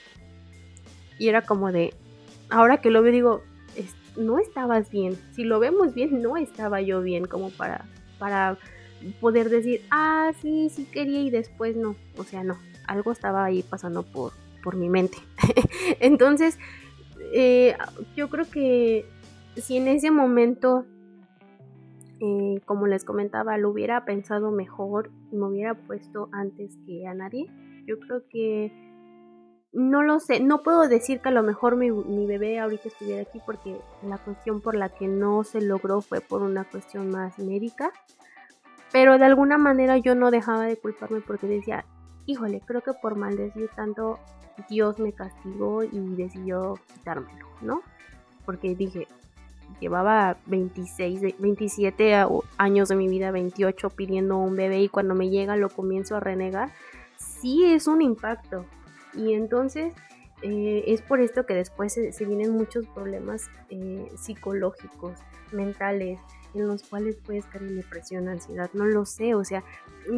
Y 1.17 1.29
era 1.29 1.43
como 1.43 1.71
de, 1.71 1.93
ahora 2.49 2.81
que 2.81 2.89
lo 2.89 3.01
veo 3.01 3.11
digo, 3.11 3.43
no 4.17 4.39
estabas 4.39 4.89
bien. 4.89 5.17
Si 5.31 5.43
lo 5.43 5.59
vemos 5.59 5.93
bien, 5.93 6.21
no 6.21 6.37
estaba 6.37 6.81
yo 6.81 7.01
bien 7.01 7.25
como 7.25 7.49
para, 7.49 7.85
para 8.19 8.57
poder 9.19 9.49
decir, 9.49 9.81
ah, 9.91 10.31
sí, 10.41 10.69
sí 10.69 10.85
quería 10.85 11.21
y 11.21 11.29
después 11.29 11.75
no. 11.75 11.95
O 12.17 12.23
sea, 12.23 12.43
no, 12.43 12.57
algo 12.87 13.11
estaba 13.11 13.45
ahí 13.45 13.63
pasando 13.63 14.03
por, 14.03 14.33
por 14.63 14.75
mi 14.75 14.89
mente. 14.89 15.17
Entonces, 15.99 16.57
eh, 17.33 17.75
yo 18.15 18.29
creo 18.29 18.49
que 18.49 19.05
si 19.55 19.77
en 19.77 19.87
ese 19.87 20.11
momento, 20.11 20.85
eh, 22.19 22.61
como 22.65 22.87
les 22.87 23.03
comentaba, 23.03 23.57
lo 23.57 23.69
hubiera 23.69 24.05
pensado 24.05 24.51
mejor 24.51 25.11
y 25.31 25.35
me 25.35 25.45
hubiera 25.47 25.75
puesto 25.75 26.29
antes 26.31 26.77
que 26.85 27.07
a 27.07 27.13
nadie, 27.13 27.47
yo 27.85 27.99
creo 27.99 28.23
que 28.29 28.94
no 29.75 30.03
lo 30.03 30.21
sé, 30.21 30.39
no 30.39 30.63
puedo 30.63 30.87
decir 30.87 31.19
que 31.19 31.29
a 31.29 31.33
lo 31.33 31.43
mejor 31.43 31.75
mi, 31.75 31.91
bebé 32.25 32.59
ahorita 32.59 32.87
estuviera 32.87 33.23
aquí 33.23 33.41
porque 33.45 33.77
la 34.03 34.17
cuestión 34.17 34.61
por 34.61 34.73
la 34.73 34.87
que 34.87 35.09
no 35.09 35.43
se 35.43 35.61
logró 35.61 36.01
fue 36.01 36.21
por 36.21 36.43
una 36.43 36.63
cuestión 36.63 37.09
más 37.09 37.37
médica. 37.37 37.91
Pero 38.93 39.17
de 39.17 39.25
alguna 39.25 39.57
manera 39.57 39.97
yo 39.97 40.15
no 40.15 40.31
dejaba 40.31 40.63
de 40.63 40.77
culparme 40.77 41.19
porque 41.19 41.47
decía, 41.47 41.85
híjole, 42.25 42.61
creo 42.65 42.81
que 42.81 42.93
por 42.93 43.17
maldecir 43.17 43.69
tanto 43.75 44.17
Dios 44.69 44.97
me 44.99 45.11
castigó 45.11 45.83
y 45.83 45.99
decidió 46.15 46.75
quitármelo, 46.93 47.45
¿no? 47.59 47.81
Porque 48.45 48.75
dije, 48.75 49.07
llevaba 49.81 50.37
26, 50.45 51.37
27 51.37 52.25
años 52.57 52.87
de 52.87 52.95
mi 52.95 53.09
vida, 53.09 53.31
28 53.31 53.89
pidiendo 53.89 54.37
un 54.37 54.55
bebé 54.55 54.79
y 54.83 54.87
cuando 54.87 55.15
me 55.15 55.29
llega 55.29 55.57
lo 55.57 55.67
comienzo 55.67 56.15
a 56.15 56.21
renegar, 56.21 56.71
sí 57.17 57.65
es 57.65 57.87
un 57.87 58.01
impacto. 58.01 58.65
Y 59.15 59.33
entonces 59.33 59.93
eh, 60.41 60.83
es 60.87 61.01
por 61.01 61.21
esto 61.21 61.45
que 61.45 61.53
después 61.53 61.93
se, 61.93 62.25
vienen 62.25 62.51
muchos 62.51 62.85
problemas 62.87 63.49
eh, 63.69 64.09
psicológicos, 64.17 65.17
mentales, 65.51 66.19
en 66.53 66.67
los 66.67 66.83
cuales 66.83 67.17
puedes 67.17 67.45
caer 67.45 67.63
en 67.63 67.75
depresión, 67.77 68.27
ansiedad, 68.27 68.69
no 68.73 68.85
lo 68.85 69.05
sé, 69.05 69.35
o 69.35 69.43
sea, 69.43 69.63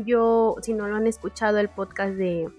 yo, 0.06 0.56
si 0.62 0.74
no 0.74 0.88
lo 0.88 0.96
han 0.96 1.08
escuchado 1.08 1.58
el 1.58 1.70
podcast 1.70 2.14
de, 2.14 2.50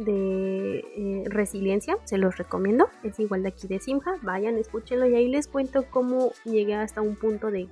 de 0.00 0.78
eh, 0.96 1.24
resiliencia, 1.26 1.98
se 2.04 2.16
los 2.16 2.38
recomiendo, 2.38 2.88
es 3.02 3.20
igual 3.20 3.42
de 3.42 3.50
aquí 3.50 3.68
de 3.68 3.80
Simja, 3.80 4.16
vayan, 4.22 4.56
escúchenlo 4.56 5.06
y 5.06 5.14
ahí 5.14 5.28
les 5.28 5.46
cuento 5.46 5.84
cómo 5.90 6.32
llegué 6.44 6.74
hasta 6.74 7.02
un 7.02 7.16
punto 7.16 7.50
de, 7.50 7.68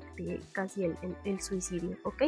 casi 0.53 0.85
el, 1.25 1.41
suicidio, 1.41 1.97
¿ok? 2.03 2.25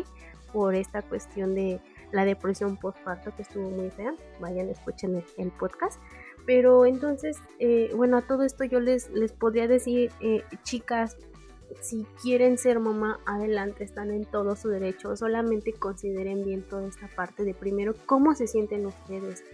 Por 0.52 0.74
esta 0.74 1.02
cuestión 1.02 1.54
de 1.54 1.80
la 2.12 2.24
depresión 2.24 2.76
postparto 2.76 3.34
que 3.34 3.42
estuvo 3.42 3.70
muy 3.70 3.90
fea, 3.90 4.14
vayan, 4.40 4.68
escuchen 4.68 5.22
el, 5.36 5.50
podcast. 5.52 6.00
Pero 6.46 6.86
entonces, 6.86 7.36
eh, 7.58 7.92
bueno, 7.94 8.16
a 8.16 8.22
todo 8.22 8.42
esto 8.42 8.64
yo 8.64 8.80
les, 8.80 9.10
les 9.10 9.32
podría 9.32 9.68
decir, 9.68 10.10
eh, 10.20 10.42
chicas, 10.62 11.16
si 11.80 12.04
quieren 12.20 12.58
ser 12.58 12.80
mamá, 12.80 13.20
adelante, 13.26 13.84
están 13.84 14.10
en 14.10 14.24
todo 14.24 14.56
su 14.56 14.68
derecho. 14.68 15.16
Solamente 15.16 15.72
consideren 15.72 16.44
bien 16.44 16.62
toda 16.62 16.88
esta 16.88 17.08
parte 17.08 17.44
de 17.44 17.54
primero 17.54 17.94
cómo 18.06 18.34
se 18.34 18.46
sienten 18.46 18.86
ustedes. 18.86 19.44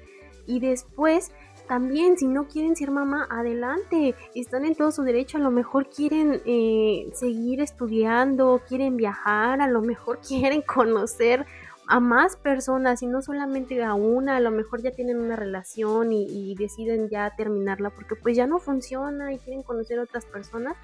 Y 0.47 0.61
después, 0.61 1.33
también, 1.69 2.17
si 2.17 2.29
no 2.29 2.47
quieren 2.47 2.77
ser 2.77 2.91
mamá, 2.91 3.27
adelante, 3.31 4.15
están 4.35 4.65
en 4.65 4.75
todo 4.75 4.93
su 4.93 5.03
derecho. 5.03 5.39
A 5.39 5.41
lo 5.41 5.51
mejor 5.51 5.89
quieren 5.89 6.41
eh, 6.47 7.11
seguir 7.15 7.61
estudiando, 7.61 8.63
quieren 8.69 8.97
viajar, 8.97 9.61
a 9.61 9.69
lo 9.69 9.83
mejor 9.83 10.21
quieren 10.27 10.63
conocer 10.63 11.45
a 11.89 12.01
más 12.01 12.37
personas 12.37 13.03
y 13.03 13.07
no 13.07 13.23
solamente 13.23 13.83
a 13.85 13.95
una, 13.95 14.37
a 14.37 14.41
lo 14.41 14.51
mejor 14.51 14.83
ya 14.83 14.91
tienen 14.91 15.19
una 15.19 15.37
relación 15.37 16.13
y, 16.13 16.55
deciden 16.57 17.09
ya 17.09 17.35
terminarla 17.37 17.91
porque 17.91 18.17
pues 18.17 18.37
ya 18.37 18.47
no 18.47 18.59
funciona 18.59 19.33
y 19.33 19.39
quieren 19.39 19.63
conocer 19.63 19.99
a 19.99 20.03
otras 20.03 20.25
personas, 20.25 20.77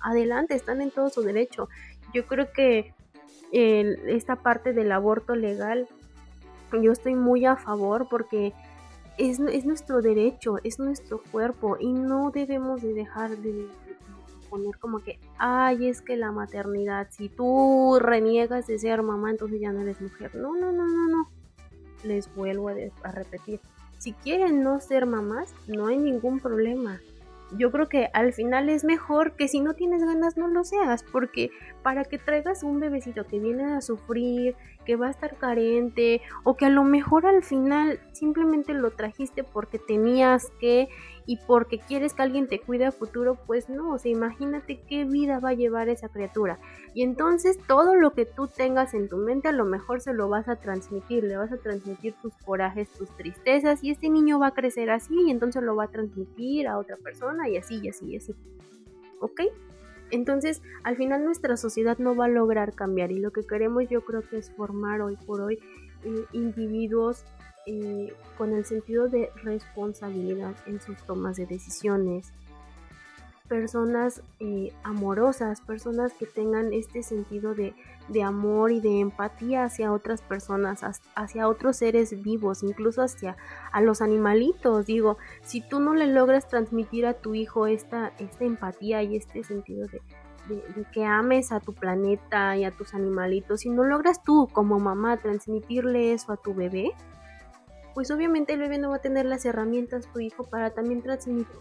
adelante, 0.00 0.54
están 0.54 0.80
en 0.80 0.90
todo 0.90 1.10
su 1.10 1.22
derecho. 1.22 1.68
Yo 2.12 2.26
creo 2.26 2.52
que 2.52 2.94
esta 3.52 4.36
parte 4.36 4.72
del 4.72 4.90
aborto 4.92 5.34
legal, 5.34 5.86
yo 6.72 6.92
estoy 6.92 7.14
muy 7.14 7.46
a 7.46 7.56
favor 7.56 8.08
porque 8.10 8.52
es, 9.16 9.38
es 9.40 9.64
nuestro 9.64 10.02
derecho, 10.02 10.56
es 10.64 10.78
nuestro 10.78 11.22
cuerpo 11.30 11.76
y 11.78 11.92
no 11.92 12.30
debemos 12.30 12.82
de 12.82 12.94
dejar 12.94 13.36
de, 13.38 13.68
poner 14.48 14.78
como 14.78 15.00
que, 15.00 15.18
ay, 15.38 15.88
es 15.88 16.02
que 16.02 16.16
la 16.16 16.32
maternidad, 16.32 17.08
si 17.10 17.28
tú 17.28 17.98
reniegas 18.00 18.66
de 18.66 18.78
ser 18.78 19.02
mamá, 19.02 19.30
entonces 19.30 19.60
ya 19.60 19.72
no 19.72 19.82
eres 19.82 20.00
mujer. 20.00 20.34
No, 20.34 20.54
no, 20.54 20.72
no, 20.72 20.86
no, 20.86 21.08
no. 21.08 21.28
Les 22.04 22.32
vuelvo 22.34 22.68
a, 22.68 23.12
repetir. 23.12 23.60
Si 23.98 24.12
quieren 24.12 24.62
no 24.62 24.80
ser 24.80 25.06
mamás, 25.06 25.52
no 25.66 25.88
hay 25.88 25.98
ningún 25.98 26.40
problema 26.40 27.00
yo 27.56 27.70
creo 27.70 27.88
que 27.88 28.10
al 28.12 28.32
final 28.32 28.68
es 28.68 28.84
mejor 28.84 29.32
que 29.32 29.48
si 29.48 29.60
no 29.60 29.74
tienes 29.74 30.04
ganas 30.04 30.36
no 30.36 30.48
lo 30.48 30.64
seas, 30.64 31.02
porque 31.02 31.50
para 31.82 32.04
que 32.04 32.18
traigas 32.18 32.62
un 32.62 32.80
bebecito 32.80 33.26
que 33.26 33.38
viene 33.38 33.64
a 33.64 33.80
sufrir, 33.80 34.54
que 34.84 34.96
va 34.96 35.06
a 35.06 35.10
estar 35.10 35.36
carente, 35.36 36.20
o 36.44 36.56
que 36.56 36.66
a 36.66 36.70
lo 36.70 36.84
mejor 36.84 37.26
al 37.26 37.42
final 37.42 38.00
simplemente 38.12 38.74
lo 38.74 38.90
trajiste 38.90 39.44
porque 39.44 39.78
tenías 39.78 40.50
que 40.60 40.88
y 41.28 41.36
porque 41.36 41.78
quieres 41.78 42.14
que 42.14 42.22
alguien 42.22 42.48
te 42.48 42.58
cuide 42.58 42.86
a 42.86 42.90
futuro, 42.90 43.36
pues 43.46 43.68
no, 43.68 43.92
o 43.92 43.98
sea, 43.98 44.10
imagínate 44.10 44.80
qué 44.88 45.04
vida 45.04 45.40
va 45.40 45.50
a 45.50 45.52
llevar 45.52 45.90
esa 45.90 46.08
criatura. 46.08 46.58
Y 46.94 47.02
entonces 47.02 47.58
todo 47.68 47.94
lo 47.94 48.14
que 48.14 48.24
tú 48.24 48.48
tengas 48.48 48.94
en 48.94 49.10
tu 49.10 49.18
mente 49.18 49.46
a 49.46 49.52
lo 49.52 49.66
mejor 49.66 50.00
se 50.00 50.14
lo 50.14 50.30
vas 50.30 50.48
a 50.48 50.56
transmitir, 50.56 51.24
le 51.24 51.36
vas 51.36 51.52
a 51.52 51.58
transmitir 51.58 52.14
tus 52.22 52.32
corajes, 52.46 52.90
tus 52.92 53.14
tristezas 53.14 53.84
y 53.84 53.90
este 53.90 54.08
niño 54.08 54.38
va 54.38 54.46
a 54.46 54.54
crecer 54.54 54.88
así 54.88 55.14
y 55.26 55.30
entonces 55.30 55.62
lo 55.62 55.76
va 55.76 55.84
a 55.84 55.88
transmitir 55.88 56.66
a 56.66 56.78
otra 56.78 56.96
persona 56.96 57.46
y 57.46 57.58
así 57.58 57.78
y 57.82 57.90
así 57.90 58.06
y 58.06 58.16
así. 58.16 58.34
¿Ok? 59.20 59.42
Entonces, 60.10 60.62
al 60.82 60.96
final 60.96 61.26
nuestra 61.26 61.58
sociedad 61.58 61.98
no 61.98 62.16
va 62.16 62.24
a 62.24 62.28
lograr 62.28 62.72
cambiar 62.74 63.12
y 63.12 63.18
lo 63.18 63.32
que 63.32 63.42
queremos 63.42 63.86
yo 63.90 64.00
creo 64.00 64.22
que 64.22 64.38
es 64.38 64.50
formar 64.52 65.02
hoy 65.02 65.16
por 65.26 65.42
hoy 65.42 65.58
eh, 66.04 66.24
individuos 66.32 67.26
eh, 67.70 68.14
con 68.38 68.54
el 68.54 68.64
sentido 68.64 69.08
de 69.08 69.30
responsabilidad 69.42 70.54
en 70.66 70.80
sus 70.80 70.96
tomas 71.04 71.36
de 71.36 71.44
decisiones, 71.44 72.32
personas 73.46 74.22
eh, 74.40 74.72
amorosas, 74.84 75.60
personas 75.60 76.14
que 76.14 76.24
tengan 76.24 76.72
este 76.72 77.02
sentido 77.02 77.54
de, 77.54 77.74
de, 78.08 78.22
amor 78.22 78.72
y 78.72 78.80
de 78.80 79.00
empatía 79.00 79.64
hacia 79.64 79.92
otras 79.92 80.22
personas, 80.22 80.80
hacia 81.14 81.46
otros 81.46 81.76
seres 81.76 82.22
vivos, 82.22 82.62
incluso 82.62 83.02
hacia 83.02 83.36
a 83.70 83.82
los 83.82 84.00
animalitos. 84.00 84.86
Digo, 84.86 85.18
si 85.42 85.60
tú 85.60 85.78
no 85.78 85.92
le 85.92 86.06
logras 86.06 86.48
transmitir 86.48 87.04
a 87.04 87.14
tu 87.14 87.34
hijo 87.34 87.66
esta, 87.66 88.12
esta 88.18 88.44
empatía 88.46 89.02
y 89.02 89.14
este 89.14 89.44
sentido 89.44 89.88
de, 89.88 90.00
de, 90.48 90.86
que 90.90 91.04
ames 91.04 91.52
a 91.52 91.60
tu 91.60 91.74
planeta 91.74 92.56
y 92.56 92.64
a 92.64 92.70
tus 92.70 92.94
animalitos, 92.94 93.60
si 93.60 93.68
no 93.68 93.84
logras 93.84 94.22
tú 94.22 94.48
como 94.52 94.78
mamá 94.78 95.18
transmitirle 95.18 96.14
eso 96.14 96.32
a 96.32 96.38
tu 96.38 96.54
bebé, 96.54 96.92
pues 97.94 98.10
obviamente 98.10 98.52
el 98.52 98.60
bebé 98.60 98.78
no 98.78 98.90
va 98.90 98.96
a 98.96 99.02
tener 99.02 99.26
las 99.26 99.44
herramientas 99.44 100.10
tu 100.12 100.20
hijo 100.20 100.44
para 100.44 100.70
también 100.70 101.02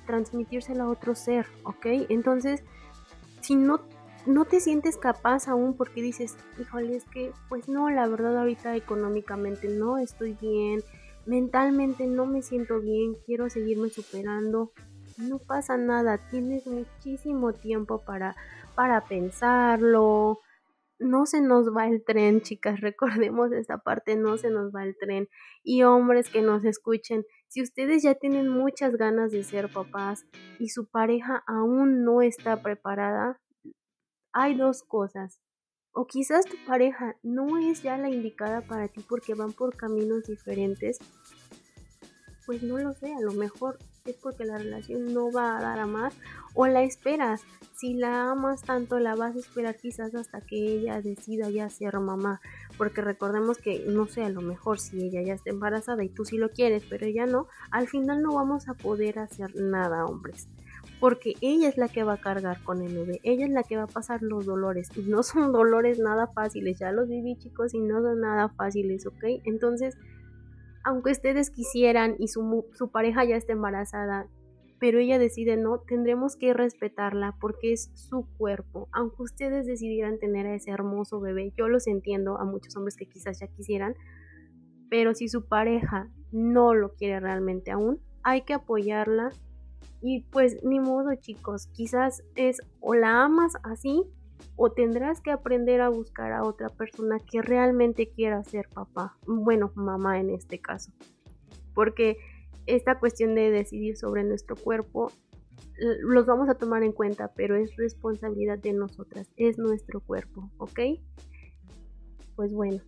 transmitírsela 0.05 0.83
a 0.83 0.89
otro 0.89 1.15
ser, 1.15 1.45
¿ok? 1.63 1.85
Entonces, 2.09 2.63
si 3.41 3.55
no, 3.55 3.81
no 4.25 4.45
te 4.45 4.59
sientes 4.59 4.97
capaz 4.97 5.47
aún 5.47 5.75
porque 5.75 6.01
dices, 6.01 6.37
híjole, 6.59 6.95
es 6.95 7.05
que, 7.05 7.31
pues 7.49 7.69
no, 7.69 7.89
la 7.89 8.07
verdad 8.07 8.37
ahorita 8.37 8.75
económicamente 8.75 9.67
no 9.67 9.97
estoy 9.97 10.33
bien, 10.39 10.83
mentalmente 11.25 12.07
no 12.07 12.25
me 12.25 12.41
siento 12.41 12.79
bien, 12.79 13.15
quiero 13.25 13.49
seguirme 13.49 13.89
superando, 13.89 14.71
no 15.17 15.39
pasa 15.39 15.77
nada, 15.77 16.17
tienes 16.29 16.67
muchísimo 16.67 17.53
tiempo 17.53 17.99
para, 17.99 18.35
para 18.75 19.01
pensarlo, 19.01 20.41
no 20.99 21.25
se 21.25 21.41
nos 21.41 21.67
va 21.75 21.87
el 21.87 22.03
tren, 22.03 22.41
chicas, 22.41 22.81
recordemos 22.81 23.51
esta 23.51 23.77
parte, 23.79 24.15
no 24.15 24.37
se 24.37 24.49
nos 24.49 24.73
va 24.73 24.83
el 24.83 24.97
tren. 24.97 25.27
Y 25.63 25.83
hombres 25.83 26.29
que 26.29 26.41
nos 26.41 26.63
escuchen, 26.65 27.25
si 27.47 27.61
ustedes 27.61 28.03
ya 28.03 28.15
tienen 28.15 28.49
muchas 28.49 28.95
ganas 28.95 29.31
de 29.31 29.43
ser 29.43 29.71
papás 29.71 30.25
y 30.59 30.69
su 30.69 30.87
pareja 30.87 31.43
aún 31.47 32.03
no 32.03 32.21
está 32.21 32.61
preparada, 32.61 33.39
hay 34.33 34.55
dos 34.55 34.83
cosas. 34.83 35.41
O 35.91 36.05
quizás 36.05 36.45
tu 36.45 36.57
pareja 36.67 37.15
no 37.23 37.57
es 37.57 37.81
ya 37.81 37.97
la 37.97 38.09
indicada 38.09 38.61
para 38.61 38.87
ti 38.87 39.03
porque 39.07 39.33
van 39.33 39.51
por 39.53 39.75
caminos 39.75 40.25
diferentes. 40.25 40.99
Pues 42.45 42.61
no 42.61 42.77
lo 42.77 42.93
sé, 42.93 43.13
a 43.13 43.19
lo 43.19 43.33
mejor 43.33 43.79
es 44.11 44.17
porque 44.17 44.45
la 44.45 44.57
relación 44.57 45.13
no 45.13 45.31
va 45.31 45.57
a 45.57 45.61
dar 45.61 45.79
a 45.79 45.85
más 45.85 46.13
o 46.53 46.67
la 46.67 46.83
esperas. 46.83 47.43
Si 47.75 47.93
la 47.93 48.31
amas 48.31 48.63
tanto, 48.63 48.97
la 48.99 49.15
vas 49.15 49.35
a 49.35 49.39
esperar 49.39 49.77
quizás 49.77 50.15
hasta 50.15 50.41
que 50.41 50.55
ella 50.55 51.01
decida 51.01 51.49
ya 51.49 51.69
ser 51.69 51.99
mamá. 51.99 52.41
Porque 52.77 53.01
recordemos 53.01 53.59
que, 53.59 53.85
no 53.87 54.07
sé, 54.07 54.23
a 54.23 54.29
lo 54.29 54.41
mejor 54.41 54.79
si 54.79 54.99
ella 54.99 55.21
ya 55.21 55.35
está 55.35 55.51
embarazada 55.51 56.03
y 56.03 56.09
tú 56.09 56.25
sí 56.25 56.37
lo 56.37 56.49
quieres, 56.49 56.83
pero 56.89 57.05
ella 57.05 57.25
no, 57.27 57.47
al 57.69 57.87
final 57.87 58.23
no 58.23 58.33
vamos 58.33 58.67
a 58.69 58.73
poder 58.73 59.19
hacer 59.19 59.55
nada, 59.55 60.05
hombres. 60.05 60.47
Porque 60.99 61.35
ella 61.41 61.69
es 61.69 61.77
la 61.77 61.89
que 61.89 62.03
va 62.03 62.13
a 62.13 62.21
cargar 62.21 62.63
con 62.63 62.81
el 62.81 62.95
bebé, 62.95 63.19
ella 63.21 63.45
es 63.45 63.51
la 63.51 63.61
que 63.61 63.77
va 63.77 63.83
a 63.83 63.87
pasar 63.87 64.23
los 64.23 64.47
dolores. 64.47 64.89
Y 64.95 65.01
no 65.01 65.21
son 65.21 65.51
dolores 65.53 65.99
nada 65.99 66.27
fáciles, 66.27 66.79
ya 66.79 66.91
los 66.91 67.07
viví 67.07 67.37
chicos 67.37 67.75
y 67.75 67.79
no 67.79 68.01
son 68.01 68.21
nada 68.21 68.49
fáciles, 68.49 69.05
¿ok? 69.05 69.23
Entonces 69.43 69.95
aunque 70.87 71.11
ustedes 71.11 71.49
quisieran 71.49 72.15
y 72.17 72.29
su, 72.29 72.63
pareja 72.93 73.25
ya 73.25 73.35
está 73.35 73.51
embarazada, 73.51 74.29
pero 74.79 74.99
ella 74.99 75.19
decide 75.19 75.57
no, 75.57 75.79
tendremos 75.79 76.37
que 76.37 76.53
respetarla 76.53 77.35
porque 77.41 77.73
es 77.73 77.91
su 77.93 78.25
cuerpo. 78.37 78.87
Aunque 78.93 79.23
ustedes 79.23 79.65
decidieran 79.65 80.17
tener 80.17 80.47
a 80.47 80.55
ese 80.55 80.71
hermoso 80.71 81.19
bebé, 81.19 81.51
yo 81.57 81.67
los 81.67 81.87
entiendo 81.87 82.39
a 82.39 82.45
muchos 82.45 82.73
hombres 82.77 82.95
que 82.95 83.05
quizás 83.05 83.41
ya 83.41 83.47
quisieran, 83.47 83.95
pero 84.89 85.13
si 85.13 85.27
su 85.27 85.45
pareja 85.45 86.09
no 86.31 86.73
lo 86.73 86.93
quiere 86.93 87.19
realmente 87.19 87.71
aún, 87.71 87.99
hay 88.23 88.43
que 88.43 88.53
apoyarla. 88.53 89.31
Y 90.01 90.21
pues 90.31 90.63
ni 90.63 90.79
modo 90.79 91.13
chicos, 91.15 91.67
quizás 91.73 92.23
es 92.35 92.61
o 92.79 92.95
la 92.95 93.25
amas 93.25 93.55
así 93.63 94.05
o 94.55 94.71
tendrás 94.71 95.21
que 95.21 95.31
aprender 95.31 95.81
a 95.81 95.89
buscar 95.89 96.31
a 96.31 96.43
otra 96.43 96.69
persona 96.69 97.19
que 97.19 97.41
realmente 97.41 98.09
quiera 98.09 98.43
ser 98.43 98.67
papá, 98.73 99.17
bueno, 99.25 99.71
mamá 99.75 100.19
en 100.19 100.29
este 100.29 100.59
caso. 100.59 100.91
Porque 101.73 102.17
esta 102.65 102.99
cuestión 102.99 103.35
de 103.35 103.51
decidir 103.51 103.97
sobre 103.97 104.23
nuestro 104.23 104.55
cuerpo 104.55 105.11
los 106.01 106.25
vamos 106.25 106.49
a 106.49 106.55
tomar 106.55 106.83
en 106.83 106.91
cuenta, 106.91 107.31
pero 107.35 107.55
es 107.55 107.75
responsabilidad 107.75 108.57
de 108.57 108.73
nosotras, 108.73 109.29
es 109.37 109.57
nuestro 109.57 110.01
cuerpo, 110.01 110.49
¿ok? 110.57 110.79
Pues 112.35 112.53
bueno, 112.53 112.81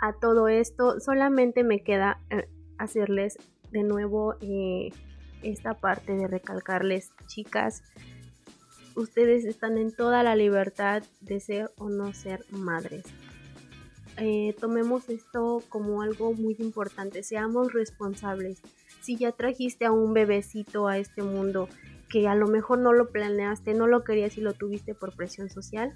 a 0.00 0.12
todo 0.12 0.48
esto 0.48 1.00
solamente 1.00 1.64
me 1.64 1.82
queda 1.82 2.20
eh, 2.30 2.48
hacerles 2.78 3.38
de 3.70 3.82
nuevo 3.82 4.34
eh, 4.40 4.90
esta 5.42 5.74
parte 5.74 6.14
de 6.14 6.26
recalcarles, 6.26 7.10
chicas, 7.26 7.82
ustedes 8.98 9.44
están 9.44 9.78
en 9.78 9.92
toda 9.92 10.22
la 10.22 10.36
libertad 10.36 11.02
de 11.20 11.40
ser 11.40 11.70
o 11.78 11.88
no 11.88 12.12
ser 12.12 12.44
madres. 12.50 13.04
Eh, 14.18 14.56
tomemos 14.60 15.08
esto 15.08 15.62
como 15.68 16.02
algo 16.02 16.32
muy 16.32 16.56
importante, 16.58 17.22
seamos 17.22 17.72
responsables. 17.72 18.60
Si 19.00 19.16
ya 19.16 19.30
trajiste 19.30 19.84
a 19.84 19.92
un 19.92 20.12
bebecito 20.12 20.88
a 20.88 20.98
este 20.98 21.22
mundo 21.22 21.68
que 22.08 22.26
a 22.26 22.34
lo 22.34 22.48
mejor 22.48 22.78
no 22.78 22.92
lo 22.92 23.10
planeaste, 23.10 23.74
no 23.74 23.86
lo 23.86 24.02
querías 24.02 24.36
y 24.36 24.40
lo 24.40 24.54
tuviste 24.54 24.94
por 24.94 25.14
presión 25.14 25.48
social, 25.50 25.94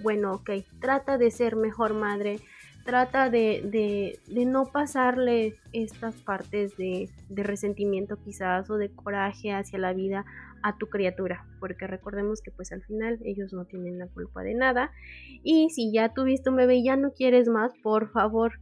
bueno, 0.00 0.34
ok, 0.34 0.50
trata 0.80 1.16
de 1.16 1.30
ser 1.30 1.56
mejor 1.56 1.94
madre, 1.94 2.40
trata 2.84 3.30
de, 3.30 4.18
de, 4.26 4.44
no 4.44 4.66
pasarle 4.66 5.54
estas 5.72 6.16
partes 6.16 6.76
de, 6.76 7.08
de 7.28 7.42
resentimiento 7.42 8.18
quizás 8.22 8.68
o 8.68 8.76
de 8.76 8.90
coraje 8.90 9.52
hacia 9.52 9.78
la 9.78 9.92
vida 9.92 10.26
a 10.62 10.76
tu 10.78 10.88
criatura, 10.88 11.46
porque 11.60 11.86
recordemos 11.86 12.40
que 12.40 12.50
pues 12.50 12.72
al 12.72 12.82
final 12.82 13.18
ellos 13.24 13.52
no 13.52 13.64
tienen 13.64 13.98
la 13.98 14.08
culpa 14.08 14.42
de 14.42 14.54
nada. 14.54 14.92
Y 15.42 15.70
si 15.70 15.92
ya 15.92 16.12
tuviste 16.14 16.50
un 16.50 16.56
bebé 16.56 16.76
y 16.76 16.84
ya 16.84 16.96
no 16.96 17.12
quieres 17.12 17.48
más, 17.48 17.72
por 17.82 18.10
favor, 18.10 18.60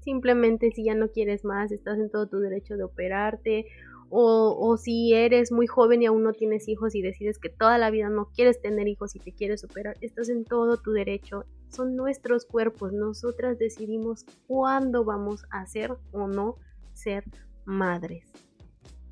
simplemente 0.00 0.70
si 0.70 0.84
ya 0.84 0.94
no 0.94 1.08
quieres 1.08 1.44
más, 1.44 1.72
estás 1.72 1.98
en 1.98 2.10
todo 2.10 2.28
tu 2.28 2.38
derecho 2.38 2.76
de 2.76 2.84
operarte. 2.84 3.66
O, 4.14 4.54
o 4.60 4.76
si 4.76 5.14
eres 5.14 5.50
muy 5.52 5.66
joven 5.66 6.02
y 6.02 6.06
aún 6.06 6.22
no 6.22 6.34
tienes 6.34 6.68
hijos 6.68 6.94
y 6.94 7.00
decides 7.00 7.38
que 7.38 7.48
toda 7.48 7.78
la 7.78 7.90
vida 7.90 8.10
no 8.10 8.26
quieres 8.26 8.60
tener 8.60 8.86
hijos 8.86 9.16
y 9.16 9.20
te 9.20 9.32
quieres 9.32 9.64
operar, 9.64 9.96
estás 10.02 10.28
en 10.28 10.44
todo 10.44 10.76
tu 10.76 10.92
derecho. 10.92 11.46
Son 11.70 11.96
nuestros 11.96 12.44
cuerpos, 12.44 12.92
nosotras 12.92 13.58
decidimos 13.58 14.26
cuándo 14.46 15.04
vamos 15.04 15.46
a 15.50 15.64
ser 15.64 15.96
o 16.12 16.26
no 16.26 16.56
ser 16.92 17.24
madres. 17.64 18.30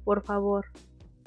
Por 0.04 0.22
favor, 0.22 0.66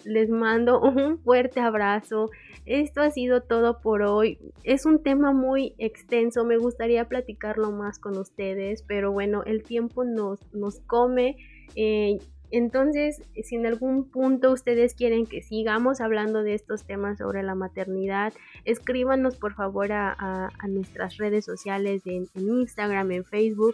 les 0.06 0.30
mando 0.30 0.82
un 0.82 1.20
fuerte 1.20 1.60
abrazo. 1.60 2.30
esto 2.66 3.02
ha 3.02 3.12
sido 3.12 3.42
todo 3.42 3.82
por 3.82 4.04
hoy. 4.04 4.40
Es 4.64 4.86
un 4.86 5.04
tema 5.04 5.34
muy 5.34 5.76
extenso, 5.78 6.46
me 6.46 6.58
gustaría 6.58 7.06
platicarlo 7.06 7.72
más 7.72 8.00
con 8.00 8.18
ustedes, 8.18 8.84
pero 8.84 9.12
bueno, 9.12 9.44
el 9.46 9.64
tiempo 9.64 10.04
nos, 10.04 10.40
nos 10.54 10.80
come. 10.82 11.38
Eh, 11.76 12.20
entonces, 12.54 13.20
si 13.44 13.56
en 13.56 13.66
algún 13.66 14.08
punto 14.12 14.52
ustedes 14.52 14.94
quieren 14.94 15.26
que 15.26 15.42
sigamos 15.42 16.02
hablando 16.02 16.44
de 16.44 16.54
estos 16.54 16.84
temas 16.84 17.18
sobre 17.18 17.42
la 17.42 17.56
maternidad, 17.56 18.32
escríbanos 18.64 19.38
por 19.38 19.56
favor 19.56 19.92
a, 19.92 20.52
nuestras 20.70 21.18
redes 21.18 21.46
sociales 21.46 22.04
en, 22.06 22.28
Instagram, 22.36 23.12
en 23.12 23.26
Facebook. 23.26 23.74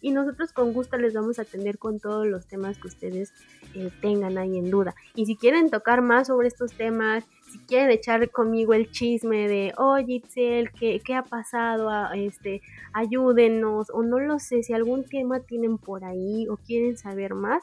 Y 0.00 0.12
nosotros 0.12 0.52
con 0.52 0.72
gusto 0.72 0.96
les 0.96 1.14
vamos 1.14 1.38
a 1.38 1.42
atender 1.42 1.78
con 1.78 2.00
todos 2.00 2.26
los 2.26 2.46
temas 2.46 2.78
que 2.78 2.88
ustedes 2.88 3.32
eh, 3.74 3.90
tengan 4.00 4.38
ahí 4.38 4.56
en 4.58 4.70
duda. 4.70 4.94
Y 5.14 5.26
si 5.26 5.36
quieren 5.36 5.70
tocar 5.70 6.02
más 6.02 6.28
sobre 6.28 6.48
estos 6.48 6.72
temas, 6.72 7.24
si 7.50 7.58
quieren 7.60 7.90
echar 7.90 8.30
conmigo 8.30 8.74
el 8.74 8.90
chisme 8.90 9.48
de, 9.48 9.72
oye, 9.76 10.14
Itzel, 10.14 10.70
¿qué, 10.72 11.00
¿qué, 11.04 11.14
ha 11.14 11.22
pasado? 11.22 11.90
Ah, 11.90 12.12
este, 12.16 12.62
ayúdenos, 12.92 13.90
o 13.90 14.02
no 14.02 14.18
lo 14.20 14.38
sé, 14.38 14.62
si 14.62 14.72
algún 14.72 15.04
tema 15.04 15.40
tienen 15.40 15.78
por 15.78 16.04
ahí 16.04 16.48
o 16.48 16.56
quieren 16.56 16.96
saber 16.96 17.34
más, 17.34 17.62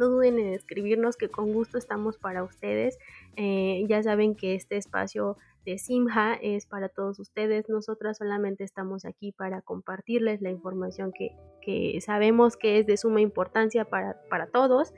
no 0.00 0.08
duden 0.08 0.38
en 0.38 0.54
escribirnos 0.54 1.16
que 1.16 1.28
con 1.28 1.52
gusto 1.52 1.78
estamos 1.78 2.16
para 2.16 2.42
ustedes. 2.42 2.98
Eh, 3.36 3.84
ya 3.88 4.02
saben 4.02 4.34
que 4.34 4.54
este 4.54 4.76
espacio 4.76 5.36
de 5.64 5.78
Simha 5.78 6.34
es 6.40 6.66
para 6.66 6.88
todos 6.88 7.18
ustedes. 7.18 7.68
Nosotras 7.68 8.18
solamente 8.18 8.64
estamos 8.64 9.04
aquí 9.04 9.32
para 9.32 9.62
compartirles 9.62 10.40
la 10.40 10.50
información 10.50 11.12
que, 11.12 11.98
sabemos 12.00 12.56
que 12.56 12.78
es 12.78 12.86
de 12.86 12.96
suma 12.96 13.20
importancia 13.20 13.84
para, 13.84 14.16
todos. 14.52 14.92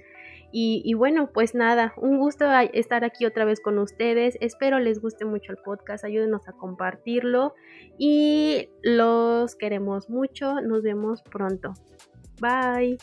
Y, 0.52 0.82
y, 0.84 0.94
bueno, 0.94 1.30
pues 1.32 1.54
nada, 1.54 1.94
un 1.96 2.18
gusto 2.18 2.44
estar 2.72 3.04
aquí 3.04 3.24
otra 3.24 3.44
vez 3.44 3.60
con 3.60 3.78
ustedes. 3.78 4.36
Espero 4.40 4.78
les 4.78 5.00
guste 5.00 5.24
mucho 5.24 5.52
el 5.52 5.58
podcast. 5.58 6.04
Ayúdenos 6.04 6.46
a 6.48 6.52
compartirlo. 6.52 7.54
Y 7.98 8.68
los 8.82 9.56
queremos 9.56 10.10
mucho. 10.10 10.60
Nos 10.60 10.82
vemos 10.82 11.22
pronto. 11.22 11.72
Bye. 12.40 12.98